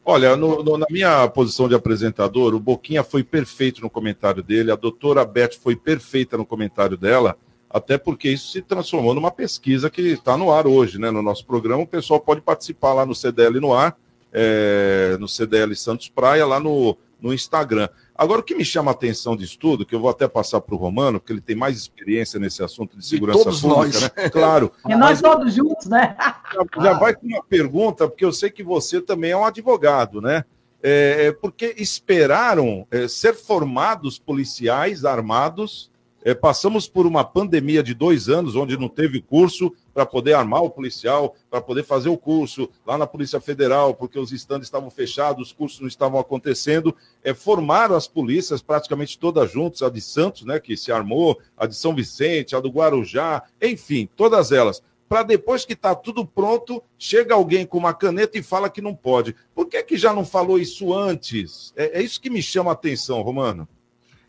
[0.09, 4.71] Olha, no, no, na minha posição de apresentador, o Boquinha foi perfeito no comentário dele,
[4.71, 7.37] a doutora Beth foi perfeita no comentário dela,
[7.69, 11.11] até porque isso se transformou numa pesquisa que está no ar hoje, né?
[11.11, 13.97] No nosso programa, o pessoal pode participar lá no CDL no ar,
[14.31, 17.89] é, no CDL Santos Praia, lá no, no Instagram.
[18.15, 20.73] Agora, o que me chama a atenção de estudo, que eu vou até passar para
[20.75, 24.01] o Romano, porque ele tem mais experiência nesse assunto de segurança de pública, nós.
[24.01, 24.29] né?
[24.29, 24.71] Claro.
[24.87, 26.15] E nós todos juntos, né?
[26.53, 30.21] Já, já vai com uma pergunta, porque eu sei que você também é um advogado,
[30.21, 30.43] né?
[30.81, 35.91] É, é porque esperaram é, ser formados policiais armados
[36.27, 40.61] é, passamos por uma pandemia de dois anos, onde não teve curso para poder armar
[40.61, 44.89] o policial, para poder fazer o curso lá na Polícia Federal, porque os estandes estavam
[44.89, 46.93] fechados, os cursos não estavam acontecendo.
[47.23, 51.65] É, formaram as polícias praticamente todas juntas, a de Santos, né, que se armou, a
[51.65, 56.83] de São Vicente, a do Guarujá, enfim, todas elas para depois que está tudo pronto,
[56.99, 59.33] chega alguém com uma caneta e fala que não pode.
[59.55, 61.71] Por que, que já não falou isso antes?
[61.77, 63.65] É, é isso que me chama a atenção, Romano.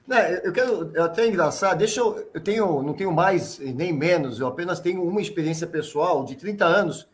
[0.09, 4.41] Né, eu quero, eu até engraçado, deixa eu, eu tenho, não tenho mais nem menos,
[4.41, 7.07] eu apenas tenho uma experiência pessoal de 30 anos,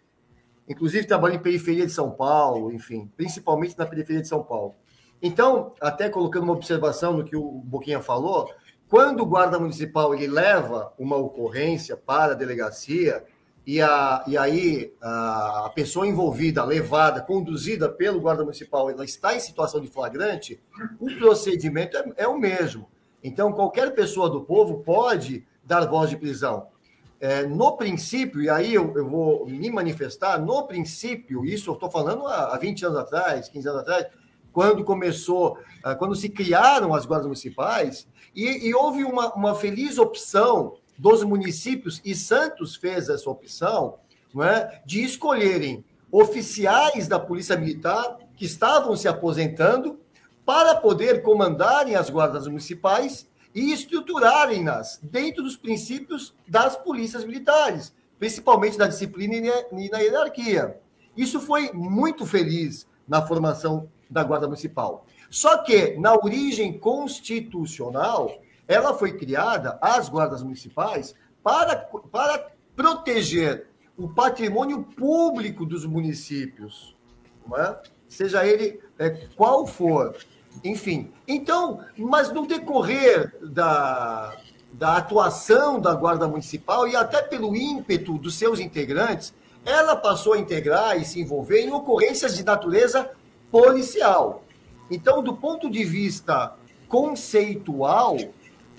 [0.69, 4.77] inclusive trabalho em periferia de São Paulo, enfim, principalmente na periferia de São Paulo.
[5.21, 8.49] Então, até colocando uma observação no que o Boquinha falou,
[8.89, 13.25] quando o guarda municipal ele leva uma ocorrência para a delegacia,
[13.67, 19.41] e, a, e aí a, pessoa envolvida, levada, conduzida pelo guarda municipal, ela está em
[19.41, 20.61] situação de flagrante,
[21.01, 22.89] o procedimento é, é o mesmo.
[23.23, 26.69] Então, qualquer pessoa do povo pode dar voz de prisão.
[27.19, 31.91] É, no princípio, e aí eu, eu, vou me manifestar, no princípio, isso eu estou
[31.91, 34.07] falando há, há 20 anos atrás, 15 anos atrás,
[34.53, 39.97] quando começou, ah, quando se criaram as guardas municipais, e, e houve uma, uma feliz
[39.97, 43.99] opção dos municípios, e Santos fez essa opção,
[44.41, 49.99] é, de escolherem oficiais da Polícia Militar que estavam se aposentando
[50.45, 58.77] para poder comandarem as guardas municipais e estruturarem-nas dentro dos princípios das polícias militares, principalmente
[58.77, 59.35] da disciplina
[59.73, 60.81] e na hierarquia.
[61.17, 65.07] Isso foi muito feliz na formação da Guarda Municipal.
[65.31, 68.31] Só que, na origem constitucional,
[68.67, 71.77] ela foi criada, as guardas municipais, para,
[72.11, 76.97] para proteger o patrimônio público dos municípios,
[77.57, 77.77] é?
[78.09, 80.17] seja ele é, qual for.
[80.63, 84.37] Enfim, então, mas no decorrer da,
[84.73, 90.39] da atuação da Guarda Municipal e até pelo ímpeto dos seus integrantes, ela passou a
[90.39, 93.11] integrar e se envolver em ocorrências de natureza
[93.51, 94.45] policial.
[94.91, 96.55] Então, do ponto de vista
[96.89, 98.17] conceitual,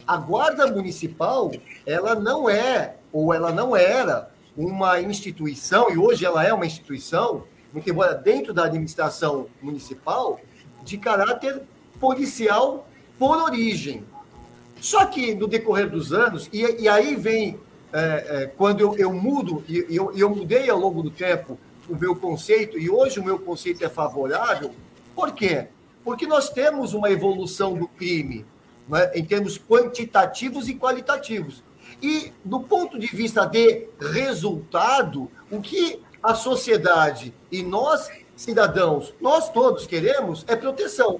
[0.07, 1.51] a guarda municipal,
[1.85, 7.43] ela não é, ou ela não era, uma instituição, e hoje ela é uma instituição,
[7.73, 10.39] muito embora dentro da administração municipal,
[10.83, 11.61] de caráter
[11.99, 12.87] policial
[13.19, 14.05] por origem.
[14.79, 17.59] Só que no decorrer dos anos, e, e aí vem,
[17.91, 21.57] é, é, quando eu, eu mudo, e eu, eu mudei ao longo do tempo
[21.89, 24.71] o meu conceito, e hoje o meu conceito é favorável,
[25.13, 25.67] por quê?
[26.03, 28.45] Porque nós temos uma evolução do crime
[28.87, 31.63] né, em termos quantitativos e qualitativos.
[32.01, 39.49] E, do ponto de vista de resultado, o que a sociedade e nós, cidadãos, nós
[39.51, 41.19] todos queremos é proteção.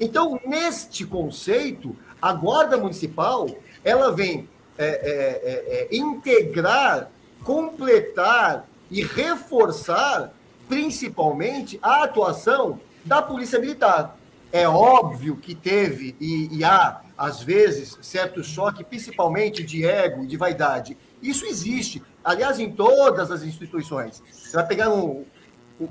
[0.00, 3.48] Então, neste conceito, a Guarda Municipal
[3.84, 4.48] ela vem
[4.78, 7.10] é, é, é, é integrar,
[7.44, 10.32] completar e reforçar,
[10.68, 14.16] principalmente, a atuação da Polícia Militar.
[14.50, 20.36] É óbvio que teve e, e há às vezes, certo choque, principalmente de ego, de
[20.36, 20.96] vaidade.
[21.22, 22.02] Isso existe.
[22.24, 24.22] Aliás, em todas as instituições.
[24.30, 25.24] Você vai pegar um,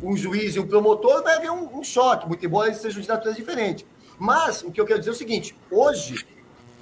[0.01, 3.07] um juiz e um promotor, vai haver um, um choque, muito embora eles sejam de
[3.07, 3.85] natureza diferente.
[4.19, 6.25] Mas o que eu quero dizer é o seguinte: hoje,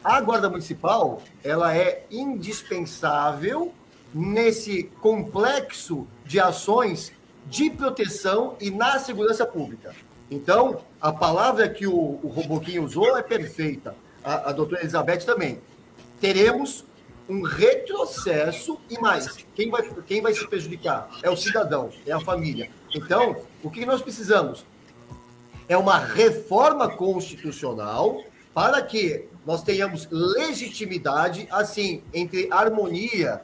[0.03, 3.73] a Guarda Municipal ela é indispensável
[4.13, 7.13] nesse complexo de ações
[7.45, 9.95] de proteção e na segurança pública.
[10.29, 15.59] Então, a palavra que o, o Roboquinho usou é perfeita a, a doutora Elizabeth também.
[16.19, 16.85] Teremos
[17.27, 19.45] um retrocesso e mais.
[19.55, 21.09] Quem vai, quem vai se prejudicar?
[21.23, 22.69] É o cidadão, é a família.
[22.93, 24.65] Então, o que nós precisamos?
[25.67, 28.21] É uma reforma constitucional
[28.53, 33.41] para que nós tenhamos legitimidade, assim, entre harmonia,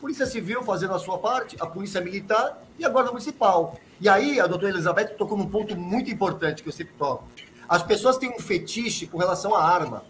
[0.00, 3.78] Polícia Civil fazendo a sua parte, a Polícia Militar e a Guarda Municipal.
[4.00, 7.24] E aí, a doutora Elizabeth tocou num ponto muito importante que eu sempre toco.
[7.68, 10.04] As pessoas têm um fetiche com relação à arma.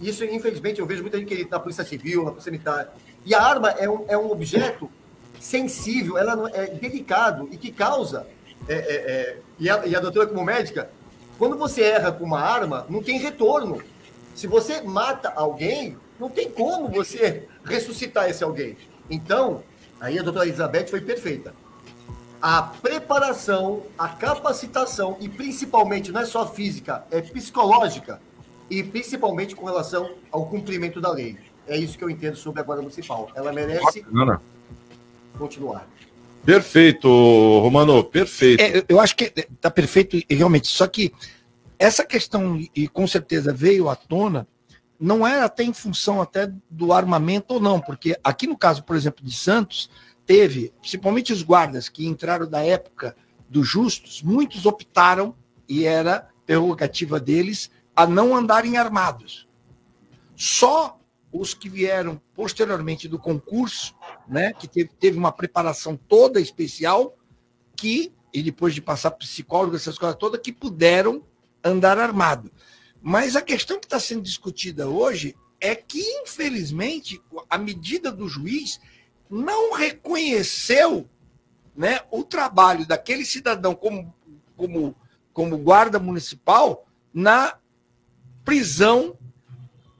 [0.00, 2.94] Isso, infelizmente, eu vejo muita gente que na Polícia Civil, na Polícia Militar.
[3.24, 4.90] E a arma é um, é um objeto
[5.40, 8.26] sensível, ela é delicado e que causa.
[8.68, 10.90] É, é, é, e, a, e a doutora, como médica,
[11.38, 13.82] quando você erra com uma arma, não tem retorno.
[14.34, 18.76] Se você mata alguém, não tem como você ressuscitar esse alguém.
[19.08, 19.62] Então,
[20.00, 21.54] aí a doutora Elizabeth foi perfeita.
[22.40, 28.20] A preparação, a capacitação e principalmente não é só física, é psicológica
[28.70, 31.36] e principalmente com relação ao cumprimento da lei.
[31.66, 33.30] É isso que eu entendo sobre a Guarda Municipal.
[33.34, 34.40] Ela merece Bacana.
[35.36, 35.88] continuar.
[36.44, 38.60] Perfeito, Romano, perfeito.
[38.60, 40.68] É, eu acho que está perfeito realmente.
[40.68, 41.12] Só que
[41.78, 44.46] essa questão, e com certeza veio à tona,
[44.98, 48.96] não era até em função até do armamento ou não, porque aqui no caso, por
[48.96, 49.90] exemplo, de Santos,
[50.24, 53.16] teve, principalmente os guardas que entraram da época
[53.48, 55.34] dos justos, muitos optaram,
[55.68, 59.48] e era prerrogativa deles, a não andarem armados.
[60.36, 61.00] Só
[61.32, 63.94] os que vieram posteriormente do concurso,
[64.28, 67.16] né, que teve, teve uma preparação toda especial,
[67.74, 71.22] que, e depois de passar psicólogo, essas coisas todas, que puderam
[71.64, 72.52] andar armado.
[73.00, 78.80] Mas a questão que está sendo discutida hoje é que, infelizmente, a medida do juiz
[79.28, 81.08] não reconheceu
[81.74, 84.14] né, o trabalho daquele cidadão como,
[84.56, 84.94] como,
[85.32, 87.56] como guarda municipal na
[88.46, 89.18] prisão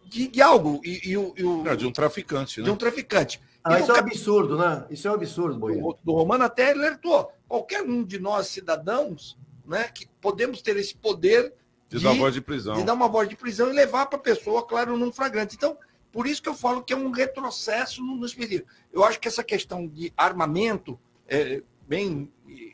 [0.07, 0.81] de, de algo.
[0.83, 2.65] E, e, e o, Não, de um traficante, né?
[2.65, 3.41] de um traficante.
[3.63, 4.87] Ah, isso é um absurdo, né?
[4.89, 5.85] Isso é um absurdo, Boia.
[5.85, 7.31] o do Romano até alertou.
[7.49, 9.37] Qualquer um de nós, cidadãos,
[9.67, 11.53] né, que podemos ter esse poder
[11.89, 12.77] De dar voz de prisão.
[12.77, 15.57] de dar uma voz de prisão e levar para a pessoa, claro, num flagrante.
[15.57, 15.77] Então,
[16.13, 18.69] por isso que eu falo que é um retrocesso no- nos pedidos.
[18.93, 20.97] Eu acho que essa questão de armamento,
[21.29, 22.31] é, bem,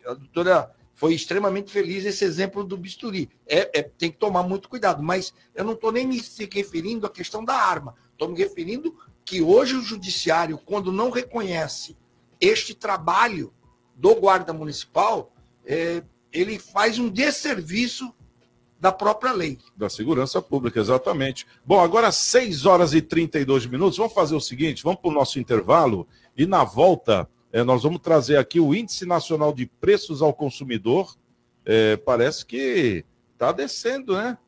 [0.06, 0.70] a doutora
[1.02, 3.28] foi extremamente feliz esse exemplo do bisturi.
[3.44, 6.22] É, é- tem que tomar muito cuidado, mas eu não estou nem me
[6.52, 7.96] referindo à questão da arma.
[8.12, 8.94] Estou me referindo
[9.24, 11.96] que hoje o judiciário, quando não reconhece
[12.40, 13.52] este trabalho
[13.96, 15.34] do guarda municipal,
[15.66, 18.14] é, ele faz um desserviço
[18.78, 19.58] da própria lei.
[19.76, 21.48] Da segurança pública, exatamente.
[21.66, 23.98] Bom, agora 6 horas e 32 minutos.
[23.98, 28.00] Vamos fazer o seguinte: vamos para o nosso intervalo e na volta eh, nós vamos
[28.00, 31.14] trazer aqui o Índice Nacional de Preços ao Consumidor.
[31.64, 34.38] Eh, parece que está descendo, né?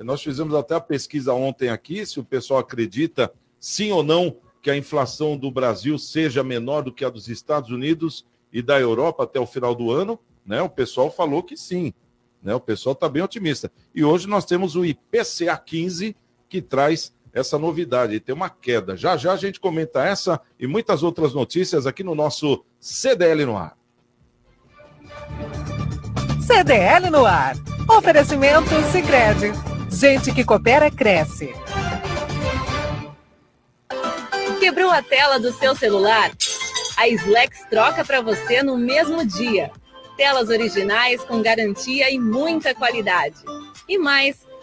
[0.00, 4.70] Nós fizemos até a pesquisa ontem aqui, se o pessoal acredita, sim ou não, que
[4.70, 9.24] a inflação do Brasil seja menor do que a dos Estados Unidos e da Europa
[9.24, 10.18] até o final do ano.
[10.44, 10.60] Né?
[10.62, 11.92] O pessoal falou que sim.
[12.42, 12.54] Né?
[12.54, 13.70] O pessoal está bem otimista.
[13.94, 16.16] E hoje nós temos o IPCA 15,
[16.48, 18.20] que traz essa novidade.
[18.20, 18.96] Tem uma queda.
[18.96, 23.56] Já já a gente comenta essa e muitas outras notícias aqui no nosso CDL no
[23.56, 23.76] ar.
[26.46, 27.56] CDL no ar.
[27.88, 29.52] Oferecimento Sicredi.
[29.90, 31.52] Gente que coopera cresce.
[34.58, 36.30] Quebrou a tela do seu celular?
[36.96, 39.70] A Slex troca para você no mesmo dia.
[40.16, 43.36] Telas originais com garantia e muita qualidade.
[43.88, 44.46] E mais,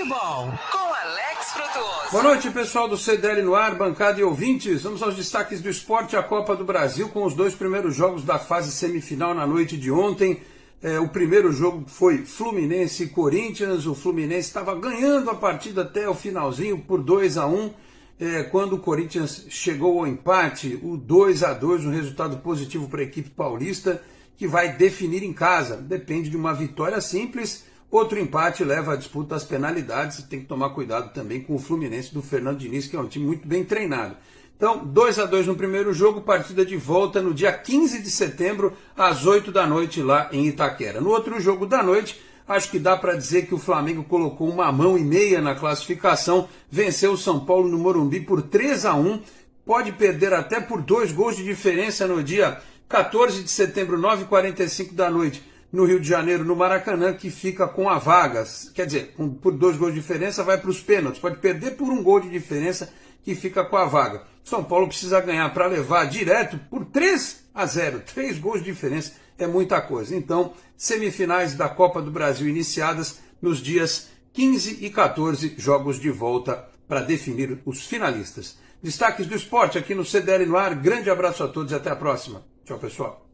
[0.00, 2.10] Futebol com Alex Frutuoso.
[2.10, 4.80] Boa noite, pessoal do CDL no ar, bancada e ouvintes.
[4.80, 8.38] Vamos aos destaques do esporte, a Copa do Brasil, com os dois primeiros jogos da
[8.38, 10.40] fase semifinal na noite de ontem.
[10.82, 13.84] É, o primeiro jogo foi Fluminense e Corinthians.
[13.84, 17.70] O Fluminense estava ganhando a partida até o finalzinho por 2 a 1
[18.18, 23.00] é, quando o Corinthians chegou ao empate, o 2 a 2 um resultado positivo para
[23.00, 24.02] a equipe paulista,
[24.38, 25.76] que vai definir em casa.
[25.76, 27.68] Depende de uma vitória simples.
[27.90, 30.22] Outro empate leva a disputa às penalidades.
[30.22, 33.26] Tem que tomar cuidado também com o Fluminense do Fernando Diniz, que é um time
[33.26, 34.16] muito bem treinado.
[34.56, 38.74] Então, 2 a 2 no primeiro jogo, partida de volta no dia 15 de setembro,
[38.96, 41.00] às 8 da noite, lá em Itaquera.
[41.00, 44.70] No outro jogo da noite, acho que dá para dizer que o Flamengo colocou uma
[44.70, 49.22] mão e meia na classificação, venceu o São Paulo no Morumbi por 3 a 1
[49.64, 55.08] pode perder até por dois gols de diferença no dia 14 de setembro, 9h45 da
[55.08, 58.44] noite no Rio de Janeiro, no Maracanã, que fica com a vaga.
[58.74, 61.20] Quer dizer, por dois gols de diferença vai para os pênaltis.
[61.20, 62.92] Pode perder por um gol de diferença
[63.22, 64.24] que fica com a vaga.
[64.42, 68.02] São Paulo precisa ganhar para levar direto por 3 a 0.
[68.14, 70.16] Três gols de diferença é muita coisa.
[70.16, 76.68] Então, semifinais da Copa do Brasil iniciadas nos dias 15 e 14, jogos de volta
[76.88, 78.58] para definir os finalistas.
[78.82, 80.74] Destaques do esporte aqui no CDL no ar.
[80.74, 82.44] Grande abraço a todos e até a próxima.
[82.64, 83.26] Tchau, pessoal.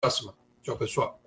[0.00, 0.37] Próxima.
[0.68, 1.18] Tchau, pessoal.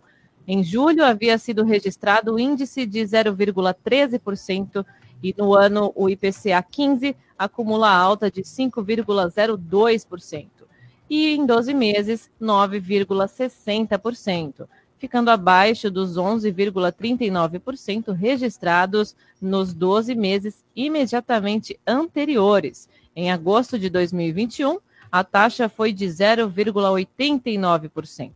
[0.49, 4.85] Em julho, havia sido registrado o índice de 0,13%
[5.23, 10.54] e no ano o IPCA 15 acumula alta de 5,02%.
[11.09, 22.89] E em 12 meses, 9,60%, ficando abaixo dos 11,39% registrados nos 12 meses imediatamente anteriores.
[23.15, 24.79] Em agosto de 2021,
[25.13, 28.33] a taxa foi de 0,89%.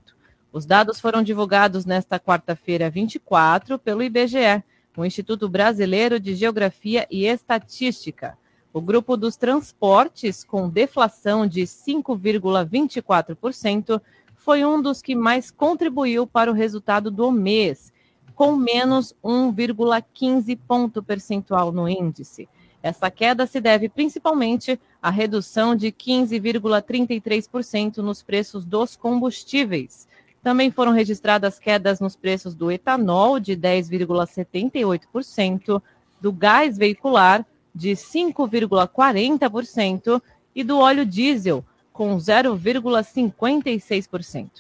[0.53, 4.63] Os dados foram divulgados nesta quarta-feira 24 pelo IBGE,
[4.97, 8.37] o Instituto Brasileiro de Geografia e Estatística.
[8.79, 14.01] O grupo dos transportes, com deflação de 5,24%,
[14.37, 17.93] foi um dos que mais contribuiu para o resultado do mês,
[18.37, 22.49] com menos 1,15 ponto percentual no índice.
[22.81, 30.07] Essa queda se deve principalmente à redução de 15,33% nos preços dos combustíveis,
[30.41, 35.83] também foram registradas quedas nos preços do etanol de 10,78%,
[36.21, 40.21] do gás veicular de 5,40%
[40.55, 44.51] e do óleo diesel com 0,56%.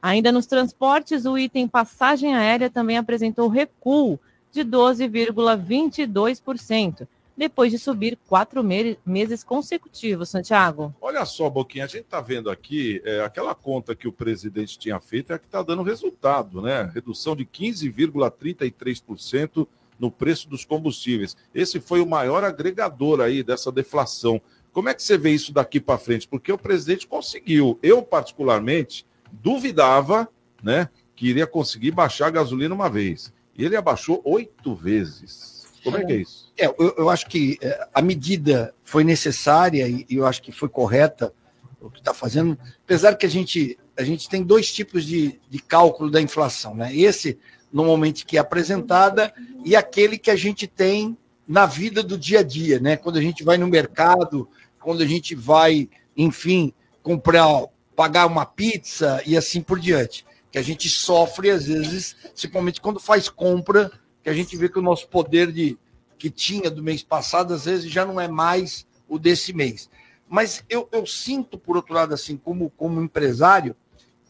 [0.00, 4.18] Ainda nos transportes, o item passagem aérea também apresentou recuo
[4.52, 7.06] de 12,22%,
[7.36, 8.64] depois de subir quatro
[9.04, 10.94] meses consecutivos, Santiago.
[11.00, 14.98] Olha só, Boquinha, a gente está vendo aqui, é, aquela conta que o presidente tinha
[14.98, 16.90] feito é a que está dando resultado, né?
[16.94, 19.68] Redução de 15,33%
[19.98, 21.36] no preço dos combustíveis.
[21.54, 24.40] Esse foi o maior agregador aí dessa deflação.
[24.72, 26.28] Como é que você vê isso daqui para frente?
[26.28, 27.78] Porque o presidente conseguiu.
[27.82, 30.28] Eu, particularmente, duvidava
[30.62, 33.32] né, que iria conseguir baixar a gasolina uma vez.
[33.56, 35.66] E ele abaixou oito vezes.
[35.82, 36.52] Como é que é isso?
[36.58, 40.68] É, eu, eu acho que é, a medida foi necessária e, eu acho que foi
[40.68, 41.32] correta
[41.80, 45.58] o que está fazendo, apesar que a gente, a gente tem dois tipos de, de
[45.60, 46.94] cálculo da inflação, né?
[46.94, 47.38] Esse,
[47.76, 51.14] normalmente, que é apresentada, e aquele que a gente tem
[51.46, 52.96] na vida do dia a dia, né?
[52.96, 54.48] Quando a gente vai no mercado,
[54.80, 56.72] quando a gente vai, enfim,
[57.02, 57.46] comprar,
[57.94, 60.24] pagar uma pizza e assim por diante.
[60.50, 64.78] Que a gente sofre, às vezes, principalmente quando faz compra, que a gente vê que
[64.78, 65.78] o nosso poder de
[66.18, 69.90] que tinha do mês passado, às vezes, já não é mais o desse mês.
[70.26, 73.76] Mas eu, eu sinto, por outro lado, assim, como, como empresário,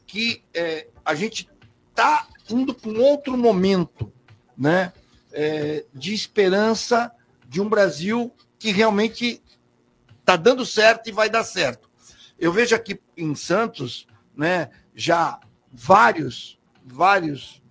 [0.05, 1.49] que é, a gente
[1.91, 4.13] está indo para um outro momento
[4.57, 4.93] né,
[5.33, 7.13] é, de esperança
[7.49, 9.43] de um Brasil que realmente
[10.21, 11.89] está dando certo e vai dar certo.
[12.39, 15.39] Eu vejo aqui em Santos né, já
[15.73, 17.63] vários, vários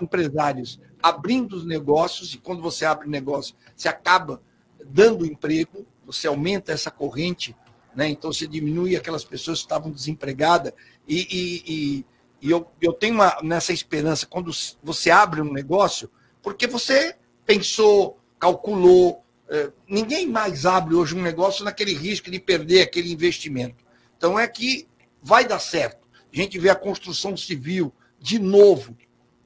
[0.00, 4.40] empresários abrindo os negócios, e quando você abre negócio, você acaba
[4.86, 7.54] dando emprego, você aumenta essa corrente,
[7.94, 8.08] né?
[8.08, 10.72] então você diminui aquelas pessoas que estavam desempregadas,
[11.06, 12.06] e, e, e,
[12.44, 16.10] e eu, eu tenho uma, nessa esperança, quando você abre um negócio,
[16.42, 17.16] porque você
[17.46, 23.82] pensou, calculou, é, ninguém mais abre hoje um negócio naquele risco de perder aquele investimento.
[24.14, 24.86] Então é que
[25.22, 26.06] vai dar certo.
[26.30, 27.90] A gente vê a construção civil
[28.20, 28.94] de novo,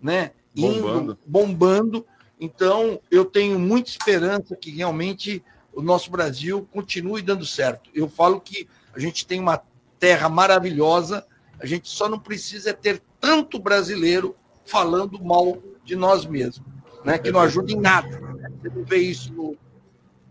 [0.03, 0.33] né?
[0.53, 1.01] bombando.
[1.01, 2.07] indo, bombando.
[2.41, 5.41] Então, eu tenho muita esperança que realmente
[5.73, 7.91] o nosso Brasil continue dando certo.
[7.95, 9.63] Eu falo que a gente tem uma
[10.01, 11.25] terra maravilhosa,
[11.61, 16.67] a gente só não precisa ter tanto brasileiro falando mal de nós mesmos,
[17.05, 17.19] né?
[17.19, 18.21] que não ajuda em nada.
[18.61, 19.57] Você não vê isso no,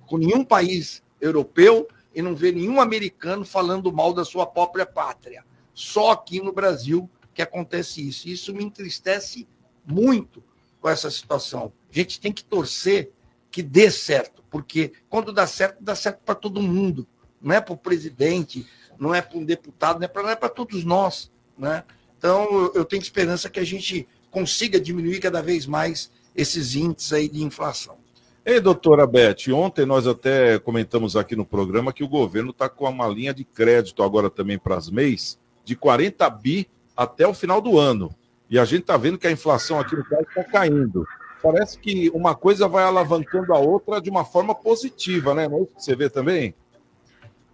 [0.05, 5.43] com nenhum país europeu e não vê nenhum americano falando mal da sua própria pátria.
[5.73, 8.27] Só aqui no Brasil que acontece isso.
[8.27, 9.47] Isso me entristece
[9.85, 10.43] muito
[10.81, 11.71] com essa situação.
[11.91, 13.11] A gente tem que torcer
[13.51, 17.07] que dê certo, porque quando dá certo, dá certo para todo mundo.
[17.39, 18.65] Não é para o presidente,
[18.99, 21.31] não é para um deputado, não é para é todos nós.
[21.57, 21.83] Né?
[22.17, 27.29] Então, eu tenho esperança que a gente consiga diminuir cada vez mais esses índices aí
[27.29, 27.97] de inflação.
[28.45, 32.89] Ei, doutora Beth, ontem nós até comentamos aqui no programa que o governo está com
[32.89, 37.59] uma linha de crédito agora também para as MEIs de 40 bi até o final
[37.59, 38.09] do ano.
[38.49, 41.05] E a gente está vendo que a inflação aqui no país está caindo.
[41.43, 45.47] Parece que uma coisa vai alavancando a outra de uma forma positiva, né?
[45.47, 46.55] Não é isso que você vê também?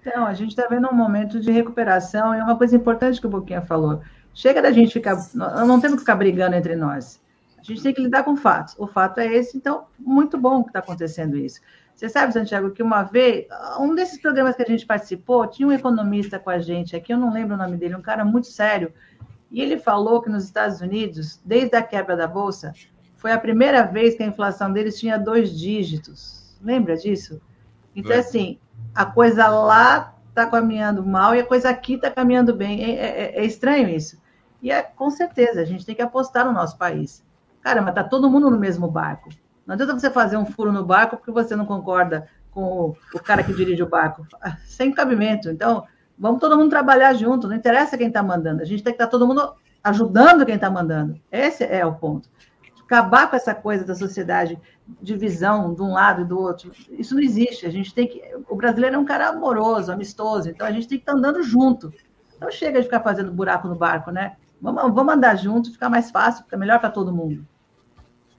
[0.05, 3.29] Então, a gente está vendo um momento de recuperação e uma coisa importante que o
[3.29, 4.01] Boquinha falou.
[4.33, 5.15] Chega da gente ficar.
[5.33, 7.21] Não temos que ficar brigando entre nós.
[7.57, 8.75] A gente tem que lidar com fatos.
[8.77, 11.61] O fato é esse, então, muito bom que está acontecendo isso.
[11.95, 13.47] Você sabe, Santiago, que uma vez,
[13.79, 17.17] um desses programas que a gente participou, tinha um economista com a gente aqui, eu
[17.17, 18.91] não lembro o nome dele, um cara muito sério,
[19.49, 22.73] e ele falou que nos Estados Unidos, desde a quebra da Bolsa,
[23.15, 26.57] foi a primeira vez que a inflação deles tinha dois dígitos.
[26.61, 27.39] Lembra disso?
[27.95, 28.17] Então, é.
[28.17, 28.59] assim,
[28.93, 32.83] a coisa lá está caminhando mal e a coisa aqui está caminhando bem.
[32.83, 34.21] É, é, é, estranho isso.
[34.61, 37.23] E é, com certeza, a gente tem que apostar no nosso país.
[37.61, 39.29] Caramba, está todo mundo no mesmo barco.
[39.65, 43.19] Não adianta você fazer um furo no barco porque você não concorda com o, o
[43.19, 44.25] cara que dirige o barco.
[44.65, 45.49] Sem cabimento.
[45.49, 45.85] Então,
[46.17, 48.61] Vamos todo mundo trabalhar junto, não interessa quem está mandando.
[48.61, 51.19] A gente tem que estar tá todo mundo ajudando quem está mandando.
[51.31, 52.29] Esse é o ponto.
[52.83, 54.59] Acabar com essa coisa da sociedade,
[55.01, 56.71] divisão de um lado e do outro.
[56.91, 57.65] Isso não existe.
[57.65, 58.21] A gente tem que.
[58.49, 61.93] O brasileiro é um cara amoroso, amistoso, então a gente tem que estar andando junto.
[62.39, 64.35] Não chega de ficar fazendo buraco no barco, né?
[64.61, 67.45] Vamos, vamos andar junto, ficar mais fácil, fica melhor para todo mundo.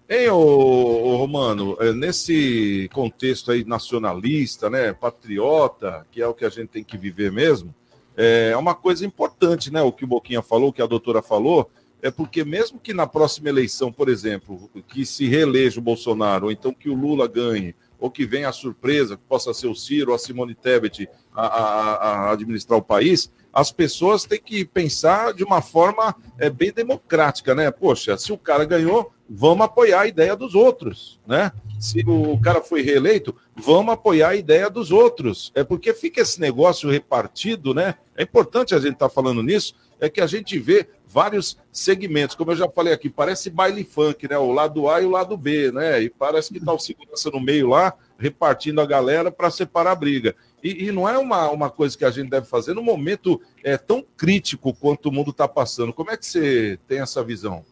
[0.06, 6.44] Ei, ô, ô, Romano, é, nesse contexto aí nacionalista, né, patriota, que é o que
[6.44, 7.74] a gente tem que viver mesmo,
[8.14, 11.70] é uma coisa importante, né, o que o Boquinha falou, o que a doutora falou,
[12.04, 16.52] é porque mesmo que na próxima eleição, por exemplo, que se reeleja o Bolsonaro, ou
[16.52, 20.10] então que o Lula ganhe, ou que venha a surpresa, que possa ser o Ciro
[20.10, 25.32] ou a Simone Tebet a, a, a administrar o país, as pessoas têm que pensar
[25.32, 27.70] de uma forma é, bem democrática, né?
[27.70, 31.52] Poxa, se o cara ganhou, vamos apoiar a ideia dos outros, né?
[31.80, 35.50] Se o cara foi reeleito, vamos apoiar a ideia dos outros.
[35.54, 37.94] É porque fica esse negócio repartido, né?
[38.14, 42.34] É importante a gente estar tá falando nisso, é que a gente vê vários segmentos,
[42.34, 44.36] como eu já falei aqui, parece baile funk, né?
[44.36, 46.02] O lado A e o lado B, né?
[46.02, 49.94] E parece que está o segurança no meio lá, repartindo a galera para separar a
[49.94, 50.34] briga.
[50.62, 53.76] E, e, não é uma, uma coisa que a gente deve fazer no momento é,
[53.76, 55.92] tão crítico quanto o mundo está passando.
[55.92, 57.64] Como é que você tem essa visão?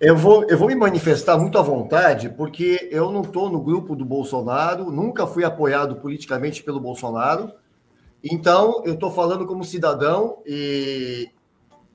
[0.00, 3.96] Eu vou, eu vou me manifestar muito à vontade, porque eu não estou no grupo
[3.96, 7.50] do Bolsonaro, nunca fui apoiado politicamente pelo Bolsonaro.
[8.22, 11.30] Então, eu estou falando como cidadão e,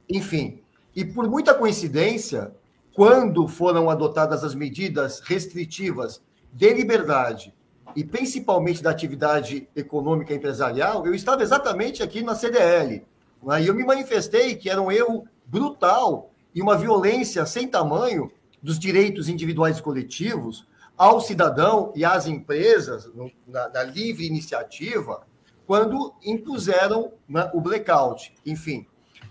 [0.09, 0.61] enfim,
[0.95, 2.51] e por muita coincidência,
[2.93, 7.53] quando foram adotadas as medidas restritivas de liberdade
[7.95, 13.05] e principalmente da atividade econômica empresarial, eu estava exatamente aqui na CDL.
[13.43, 13.61] Né?
[13.61, 18.31] E eu me manifestei que era um erro brutal e uma violência sem tamanho
[18.61, 23.09] dos direitos individuais e coletivos ao cidadão e às empresas,
[23.47, 25.21] na, na livre iniciativa,
[25.65, 28.85] quando impuseram né, o blackout, enfim,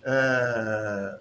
[0.08, 1.18] é,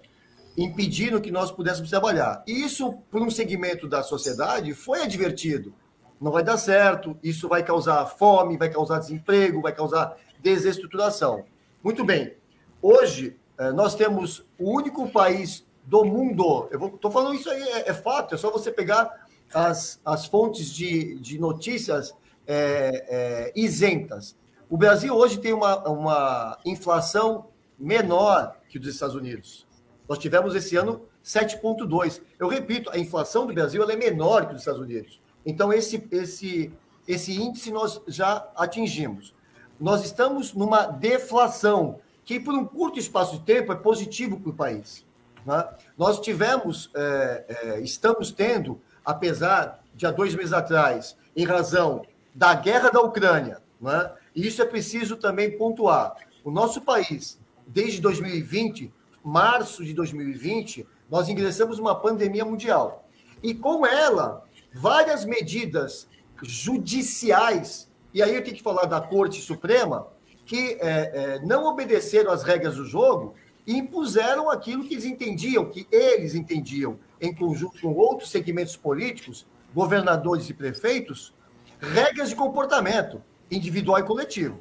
[0.56, 2.42] impedindo que nós pudéssemos trabalhar.
[2.46, 5.74] Isso, por um segmento da sociedade, foi advertido.
[6.18, 11.44] Não vai dar certo, isso vai causar fome, vai causar desemprego, vai causar desestruturação.
[11.84, 12.34] Muito bem.
[12.80, 17.88] Hoje, é, nós temos o único país do mundo, eu estou falando isso aí, é,
[17.88, 22.14] é, fato, é só você pegar as, as fontes de, de notícias
[22.46, 24.36] é, é, isentas.
[24.68, 27.46] O Brasil hoje tem uma, uma inflação
[27.78, 29.66] menor que dos Estados Unidos.
[30.08, 32.22] Nós tivemos esse ano 7,2.
[32.38, 35.20] Eu repito, a inflação do Brasil é menor que dos Estados Unidos.
[35.44, 36.72] Então, esse, esse,
[37.06, 39.34] esse índice nós já atingimos.
[39.78, 44.54] Nós estamos numa deflação, que por um curto espaço de tempo é positivo para o
[44.54, 45.06] país.
[45.44, 45.68] Né?
[45.96, 52.04] Nós tivemos, é, é, estamos tendo, apesar de há dois meses atrás, em razão
[52.34, 54.12] da guerra da Ucrânia, né?
[54.34, 56.16] e isso é preciso também pontuar.
[56.44, 57.38] O nosso país,
[57.68, 58.92] desde 2020,
[59.22, 63.08] março de 2020, nós ingressamos numa pandemia mundial.
[63.42, 66.08] E com ela, várias medidas
[66.42, 70.08] judiciais, e aí eu tenho que falar da Corte Suprema,
[70.46, 73.34] que é, é, não obedeceram às regras do jogo
[73.66, 79.46] e impuseram aquilo que eles entendiam, que eles entendiam, em conjunto com outros segmentos políticos,
[79.74, 81.34] governadores e prefeitos,
[81.78, 84.58] regras de comportamento individual e coletivo.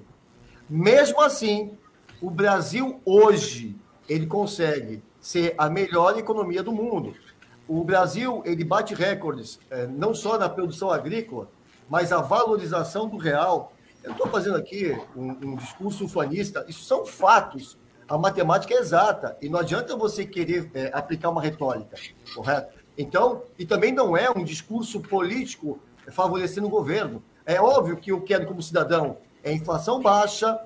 [0.70, 1.78] Mesmo assim,
[2.22, 3.76] o Brasil hoje
[4.08, 7.14] ele consegue ser a melhor economia do mundo.
[7.68, 11.50] O Brasil ele bate recordes é, não só na produção agrícola,
[11.90, 13.74] mas a valorização do real.
[14.04, 16.66] Eu estou fazendo aqui um, um discurso ufanista.
[16.68, 17.78] Isso são fatos.
[18.08, 21.98] A matemática é exata e não adianta você querer é, aplicar uma retórica,
[22.34, 22.78] correto?
[22.98, 25.80] Então, e também não é um discurso político
[26.12, 27.22] favorecendo o governo.
[27.46, 30.58] É óbvio que eu quero, como cidadão, é inflação baixa,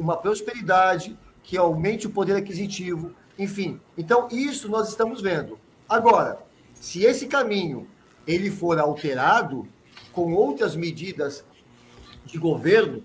[0.00, 3.80] uma prosperidade, que aumente o poder aquisitivo, enfim.
[3.96, 5.58] Então, isso nós estamos vendo.
[5.88, 6.38] Agora,
[6.74, 7.86] se esse caminho
[8.26, 9.68] ele for alterado
[10.12, 11.44] com outras medidas
[12.24, 13.04] de governo,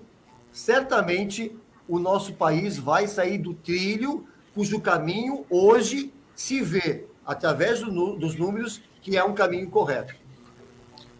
[0.51, 1.55] certamente
[1.87, 8.35] o nosso país vai sair do trilho cujo caminho hoje se vê através do, dos
[8.35, 10.15] números que é um caminho correto.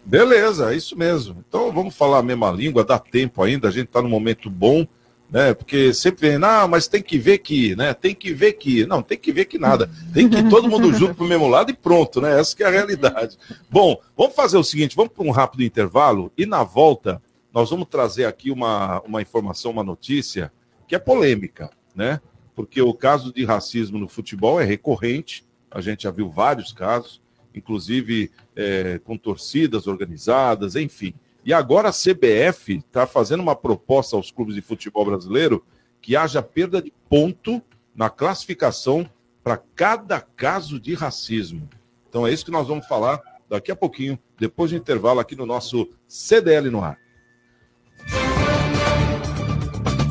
[0.03, 1.43] Beleza, é isso mesmo.
[1.47, 4.87] Então vamos falar a mesma língua, dá tempo ainda, a gente está num momento bom
[5.29, 5.53] né?
[5.53, 7.93] Porque sempre vem, não, mas tem que ver que, né?
[7.93, 8.85] Tem que ver que.
[8.85, 9.89] Não, tem que ver que nada.
[10.13, 12.39] Tem que ir todo mundo junto para o mesmo lado e pronto, né?
[12.39, 13.37] Essa é a realidade.
[13.69, 17.21] Bom, vamos fazer o seguinte, vamos para um rápido intervalo e na volta
[17.53, 20.51] nós vamos trazer aqui uma, uma informação, uma notícia
[20.87, 22.19] que é polêmica, né?
[22.53, 27.21] Porque o caso de racismo no futebol é recorrente, a gente já viu vários casos,
[27.53, 31.13] inclusive é, com torcidas organizadas, enfim.
[31.45, 35.63] E agora a CBF está fazendo uma proposta aos clubes de futebol brasileiro
[36.01, 37.61] que haja perda de ponto
[37.95, 39.07] na classificação
[39.43, 41.69] para cada caso de racismo.
[42.09, 45.45] Então é isso que nós vamos falar daqui a pouquinho, depois do intervalo aqui no
[45.45, 46.97] nosso CDL no ar.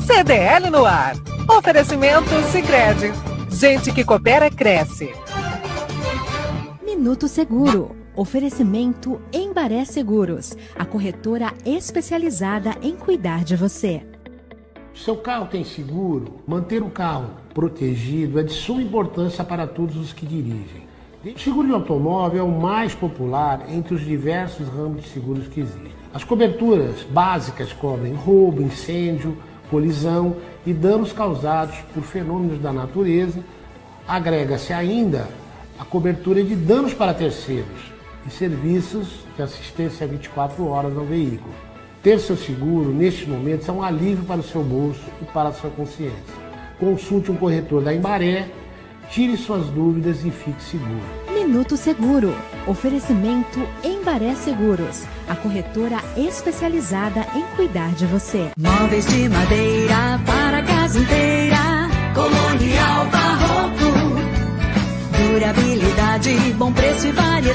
[0.07, 1.15] CDL no ar.
[1.49, 3.11] Oferecimento Sicredi.
[3.51, 5.13] Gente que coopera cresce.
[6.81, 14.03] Minuto Seguro Oferecimento Embaré Seguros, a corretora especializada em cuidar de você.
[14.93, 16.35] Seu carro tem seguro?
[16.47, 20.87] Manter o carro protegido é de suma importância para todos os que dirigem.
[21.25, 25.59] O seguro de automóvel é o mais popular entre os diversos ramos de seguros que
[25.59, 25.91] existem.
[26.13, 29.37] As coberturas básicas cobrem roubo, incêndio,
[29.69, 33.43] colisão e danos causados por fenômenos da natureza.
[34.07, 35.27] Agrega-se ainda
[35.77, 37.94] a cobertura de danos para terceiros,
[38.25, 41.53] e serviços de assistência 24 horas ao veículo.
[42.01, 45.53] Ter seu seguro, neste momento, é um alívio para o seu bolso e para a
[45.53, 46.45] sua consciência.
[46.79, 48.47] Consulte um corretor da Embaré,
[49.09, 51.25] tire suas dúvidas e fique seguro.
[51.33, 52.33] Minuto Seguro.
[52.67, 58.51] Oferecimento Embaré Seguros, a corretora especializada em cuidar de você.
[58.57, 63.55] Móveis de madeira para a casa inteira, colonial barroco
[65.35, 67.54] Durabilidade, bom preço e variedade.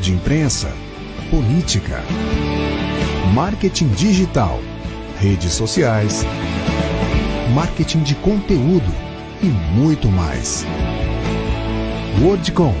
[0.00, 0.72] de imprensa,
[1.30, 2.02] política
[3.34, 4.58] marketing digital,
[5.18, 6.24] redes sociais,
[7.54, 8.92] marketing de conteúdo
[9.40, 10.66] e muito mais.
[12.20, 12.74] Wordcom,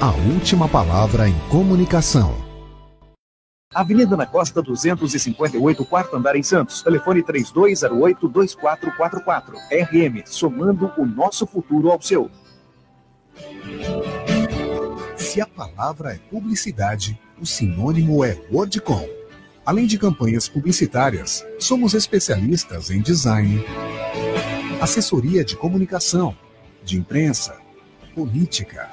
[0.00, 2.34] a última palavra em comunicação.
[3.72, 6.82] Avenida na Costa 258, quarto andar em Santos.
[6.82, 9.54] Telefone 3208-2444.
[9.70, 12.28] RM, somando o nosso futuro ao seu.
[15.34, 19.04] Se a palavra é publicidade, o sinônimo é Wordcom.
[19.66, 23.60] Além de campanhas publicitárias, somos especialistas em design,
[24.80, 26.36] assessoria de comunicação,
[26.84, 27.58] de imprensa,
[28.14, 28.88] política,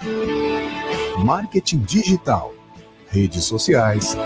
[1.23, 2.55] marketing digital,
[3.09, 4.17] redes sociais,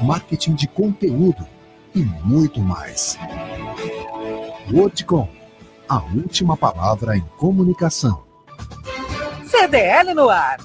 [0.00, 1.44] marketing de conteúdo
[1.96, 3.18] e muito mais.
[4.72, 5.28] Wordcom,
[5.88, 8.22] a última palavra em comunicação.
[9.50, 10.58] CDL no ar.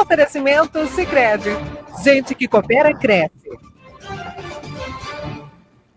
[0.00, 1.50] Oferecimento Sicredi.
[2.02, 3.48] Gente que coopera cresce.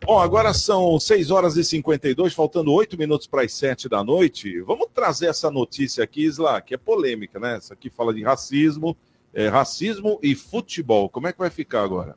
[0.05, 4.61] Bom, agora são 6 horas e 52, faltando 8 minutos para as 7 da noite.
[4.61, 7.57] Vamos trazer essa notícia aqui, Isla, que é polêmica, né?
[7.57, 8.95] Essa aqui fala de racismo,
[9.33, 11.09] é, racismo e futebol.
[11.09, 12.15] Como é que vai ficar agora?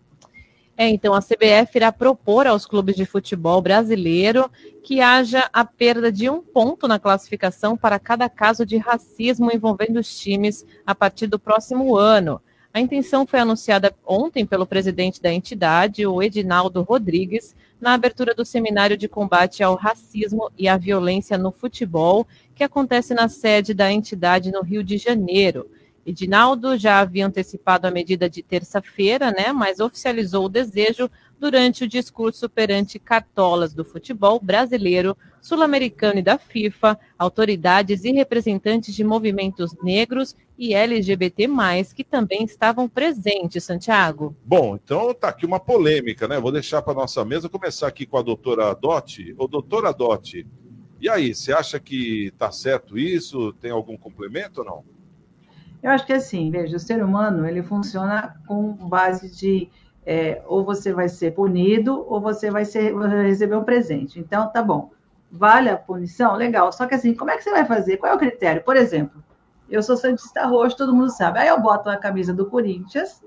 [0.81, 4.51] É, então a CBF irá propor aos clubes de futebol brasileiro
[4.83, 10.01] que haja a perda de um ponto na classificação para cada caso de racismo envolvendo
[10.01, 12.41] os times a partir do próximo ano.
[12.73, 18.43] A intenção foi anunciada ontem pelo presidente da entidade, o Edinaldo Rodrigues, na abertura do
[18.43, 23.93] seminário de combate ao racismo e à violência no futebol, que acontece na sede da
[23.93, 25.69] entidade no Rio de Janeiro.
[26.05, 31.89] Edinaldo já havia antecipado a medida de terça-feira, né, mas oficializou o desejo durante o
[31.89, 39.75] discurso perante cartolas do futebol brasileiro, sul-americano e da FIFA, autoridades e representantes de movimentos
[39.83, 41.49] negros e LGBT+,
[41.95, 44.37] que também estavam presentes, Santiago.
[44.45, 46.39] Bom, então tá aqui uma polêmica, né?
[46.39, 49.35] Vou deixar para nossa mesa começar aqui com a doutora Dotti.
[49.39, 50.47] Ô, doutora Dotti,
[51.01, 53.55] e aí, você acha que tá certo isso?
[53.55, 54.85] Tem algum complemento ou não?
[55.83, 59.71] Eu acho que assim, veja, o ser humano ele funciona com base de
[60.05, 64.19] é, ou você vai ser punido ou você vai, ser, vai receber um presente.
[64.19, 64.91] Então, tá bom.
[65.31, 66.35] Vale a punição?
[66.35, 66.73] Legal.
[66.73, 67.97] Só que assim, como é que você vai fazer?
[67.97, 68.63] Qual é o critério?
[68.63, 69.23] Por exemplo,
[69.69, 71.39] eu sou Santista Roxo, todo mundo sabe.
[71.39, 73.25] Aí eu boto a camisa do Corinthians,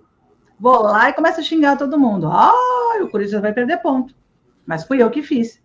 [0.60, 2.28] vou lá e começo a xingar todo mundo.
[2.28, 4.14] Ah, o Corinthians vai perder ponto.
[4.66, 5.62] Mas fui eu que fiz.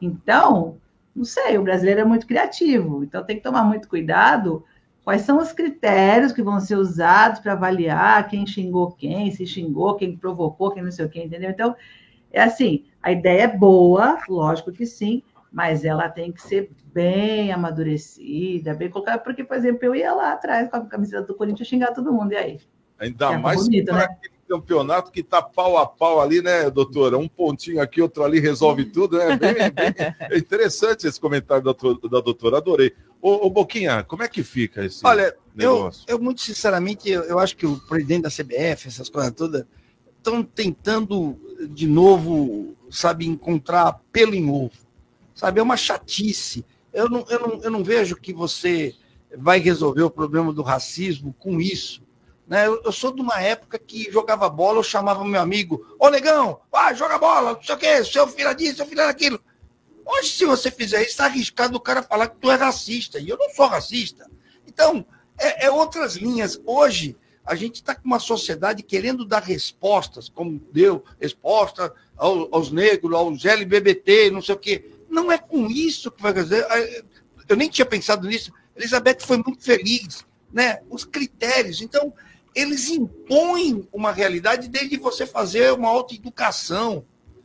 [0.00, 0.78] Então,
[1.14, 3.02] não sei, o brasileiro é muito criativo.
[3.02, 4.64] Então tem que tomar muito cuidado
[5.04, 9.96] Quais são os critérios que vão ser usados para avaliar quem xingou quem, se xingou,
[9.96, 11.50] quem provocou, quem não sei o quê, entendeu?
[11.50, 11.74] Então,
[12.30, 17.50] é assim, a ideia é boa, lógico que sim, mas ela tem que ser bem
[17.50, 21.68] amadurecida, bem colocada, porque, por exemplo, eu ia lá atrás com a camiseta do Corinthians
[21.68, 22.60] xingar todo mundo, e aí?
[22.98, 24.04] Ainda mais bonito, né?
[24.04, 27.16] aquele campeonato que está pau a pau ali, né, doutora?
[27.16, 29.36] Um pontinho aqui, outro ali, resolve tudo, né?
[29.38, 32.92] Bem, bem é interessante esse comentário da, da doutora, adorei.
[33.22, 36.04] Ô, ô, Boquinha, como é que fica esse Olha, negócio?
[36.08, 39.64] Eu, eu muito sinceramente, eu, eu acho que o presidente da CBF, essas coisas todas,
[40.18, 41.38] estão tentando
[41.68, 44.72] de novo, sabe, encontrar pelo em ovo.
[45.32, 46.64] Sabe, é uma chatice.
[46.92, 48.94] Eu não, eu, não, eu não vejo que você
[49.36, 52.02] vai resolver o problema do racismo com isso.
[52.50, 52.66] Né?
[52.66, 56.60] Eu, eu, sou de uma época que jogava bola, eu chamava meu amigo, ô negão,
[56.68, 59.40] vai, joga bola, não sei o quê, seu filho disso, seu filho daquilo.
[60.04, 63.28] Hoje, se você fizer isso, está arriscado o cara falar que tu é racista, e
[63.28, 64.28] eu não sou racista.
[64.66, 65.06] Então,
[65.38, 66.60] é, é outras linhas.
[66.66, 72.72] Hoje, a gente está com uma sociedade querendo dar respostas, como deu resposta aos, aos
[72.72, 74.90] negros, aos LGBT, não sei o quê.
[75.08, 76.66] Não é com isso que vai fazer.
[77.48, 78.52] Eu nem tinha pensado nisso.
[78.74, 80.80] Elizabeth foi muito feliz, né?
[80.90, 81.80] Os critérios.
[81.80, 82.12] Então,
[82.54, 87.04] eles impõem uma realidade desde você fazer uma autoeducação.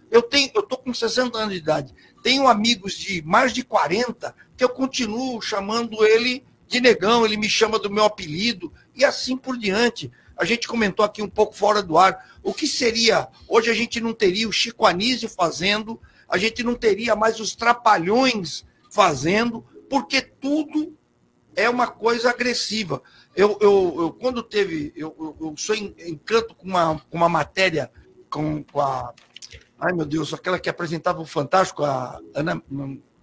[0.10, 1.94] Eu tenho, eu estou com 60 anos de idade.
[2.24, 7.50] Tenho amigos de mais de 40 que eu continuo chamando ele de negão, ele me
[7.50, 10.12] chama do meu apelido e assim por diante.
[10.36, 12.38] A gente comentou aqui um pouco fora do ar.
[12.44, 13.28] O que seria?
[13.48, 17.56] Hoje a gente não teria o Chico Anísio fazendo, a gente não teria mais os
[17.56, 20.98] trapalhões fazendo, porque tudo
[21.56, 23.02] é uma coisa agressiva.
[23.36, 27.92] Eu, eu, eu quando teve, eu, eu, eu sou encanto com uma, com uma matéria
[28.30, 29.14] com, com a,
[29.80, 32.62] ai meu Deus, aquela que apresentava o Fantástico, a Ana,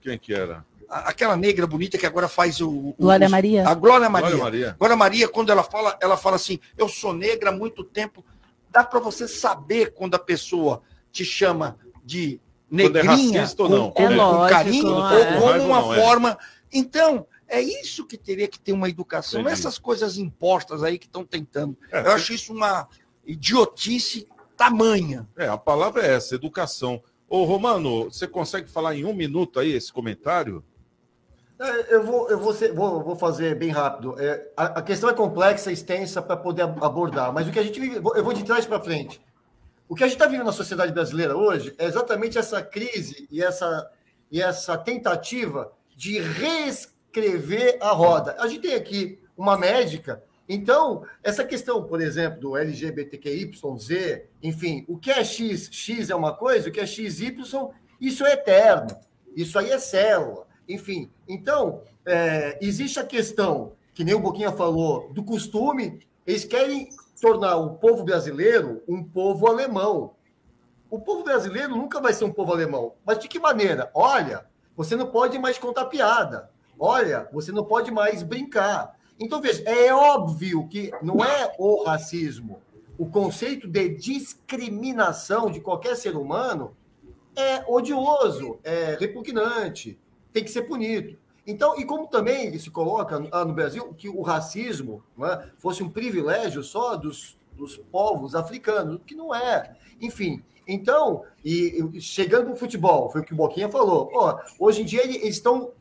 [0.00, 0.64] quem que era?
[0.88, 2.68] Aquela negra bonita que agora faz o.
[2.68, 3.66] o Glória Maria.
[3.66, 4.28] A Glória Maria.
[4.28, 4.76] Glória Maria.
[4.78, 8.22] Glória Maria, quando ela fala, ela fala assim: eu sou negra há muito tempo.
[8.70, 12.38] Dá para você saber quando a pessoa te chama de
[12.70, 13.90] é negrinha, é ou não.
[13.90, 15.38] Com, é com carinho, é.
[15.38, 16.00] ou como uma não, é.
[16.00, 16.38] forma.
[16.70, 19.52] Então, é isso que teria que ter uma educação, Entendi.
[19.52, 21.76] essas coisas impostas aí que estão tentando.
[21.90, 22.88] É, Eu acho isso uma
[23.26, 24.26] idiotice
[24.56, 25.28] tamanha.
[25.36, 27.02] É, a palavra é essa, educação.
[27.28, 30.64] Ô, Romano, você consegue falar em um minuto aí esse comentário?
[31.60, 34.18] É, eu vou, eu vou, ser, vou, vou fazer bem rápido.
[34.18, 37.78] É, a, a, questão é complexa, extensa para poder abordar, mas o que a gente
[37.78, 39.20] vive, eu vou de trás para frente.
[39.86, 43.42] O que a gente está vivendo na sociedade brasileira hoje é exatamente essa crise e
[43.42, 43.90] essa,
[44.30, 46.18] e essa tentativa de
[47.12, 48.36] reescrever a roda.
[48.38, 54.98] A gente tem aqui uma médica, então, essa questão, por exemplo, do LGBTQYZ, enfim, o
[54.98, 57.36] que é X, X é uma coisa, o que é XY,
[58.00, 58.88] isso é eterno,
[59.36, 60.46] isso aí é célula.
[60.68, 66.00] Enfim, então, é, existe a questão, que nem o Boquinha falou, do costume.
[66.26, 66.88] Eles querem
[67.20, 70.14] tornar o povo brasileiro um povo alemão.
[70.90, 72.94] O povo brasileiro nunca vai ser um povo alemão.
[73.06, 73.90] Mas de que maneira?
[73.94, 74.44] Olha,
[74.76, 76.50] você não pode mais contar piada.
[76.78, 78.98] Olha, você não pode mais brincar.
[79.18, 82.60] Então, veja, é óbvio que não é o racismo.
[82.98, 86.76] O conceito de discriminação de qualquer ser humano
[87.34, 89.98] é odioso, é repugnante
[90.32, 91.16] tem que ser punido.
[91.46, 96.62] Então, e como também se coloca no Brasil que o racismo é, fosse um privilégio
[96.62, 99.76] só dos, dos povos africanos, que não é.
[100.00, 104.08] Enfim, então, e chegando para o futebol, foi o que o Boquinha falou.
[104.14, 105.72] Ó, hoje em dia eles estão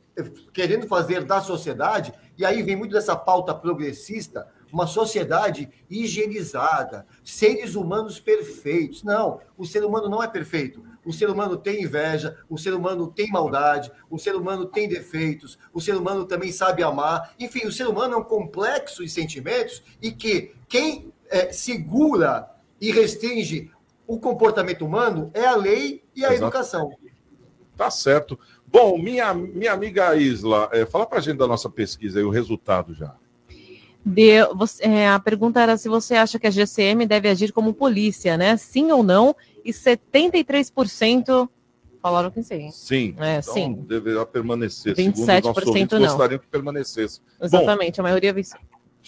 [0.54, 7.76] querendo fazer da sociedade, e aí vem muito dessa pauta progressista, uma sociedade higienizada, seres
[7.76, 9.04] humanos perfeitos.
[9.04, 10.84] Não, o ser humano não é perfeito.
[11.04, 15.58] O ser humano tem inveja, o ser humano tem maldade, o ser humano tem defeitos,
[15.74, 17.34] o ser humano também sabe amar.
[17.40, 22.50] Enfim, o ser humano é um complexo de sentimentos e que quem é, segura
[22.80, 23.72] e restringe
[24.08, 26.44] o comportamento humano é a lei e a Exato.
[26.44, 26.98] educação.
[27.76, 28.38] Tá certo.
[28.72, 32.30] Bom, minha, minha amiga Isla, é, fala para a gente da nossa pesquisa e o
[32.30, 33.14] resultado já.
[34.04, 37.74] De, você, é, a pergunta era se você acha que a GCM deve agir como
[37.74, 38.58] polícia, né?
[38.58, 39.36] Sim ou não?
[39.64, 41.50] E 73%
[42.02, 42.72] falaram que sim.
[42.72, 43.16] Sim.
[43.20, 43.74] É, então sim.
[43.74, 44.96] deverá permanecer.
[44.96, 46.08] 27% Segundo os nossos ouvintes, não.
[46.08, 47.22] gostariam que permanecesse.
[47.40, 48.44] Exatamente, Bom, a maioria viu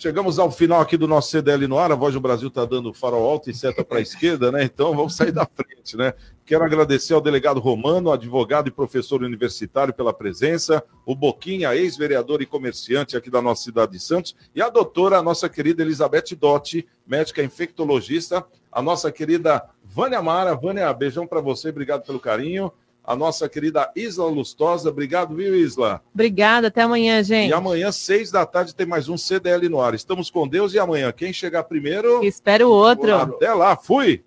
[0.03, 1.89] Chegamos ao final aqui do nosso CDL no ar.
[1.89, 4.61] A voz do Brasil está dando farol alto e seta para a esquerda, né?
[4.65, 6.13] Então vamos sair da frente, né?
[6.45, 12.45] Quero agradecer ao delegado Romano, advogado e professor universitário, pela presença, o Boquinha, ex-vereador e
[12.45, 16.85] comerciante aqui da nossa cidade de Santos, e a doutora, a nossa querida Elizabeth Dotti,
[17.07, 20.53] médica infectologista, a nossa querida Vânia Mara.
[20.53, 22.73] Vânia, beijão para você, obrigado pelo carinho
[23.03, 24.89] a nossa querida Isla Lustosa.
[24.89, 26.01] Obrigado, viu, Isla?
[26.13, 27.49] Obrigada, até amanhã, gente.
[27.49, 29.93] E amanhã, seis da tarde, tem mais um CDL no ar.
[29.93, 32.23] Estamos com Deus e amanhã, quem chegar primeiro.
[32.23, 33.13] Espero o outro.
[33.13, 34.23] Até lá, fui.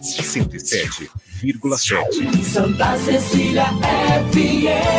[0.00, 2.42] 107,7.
[2.42, 3.66] Santa Cecília
[4.32, 4.96] FM.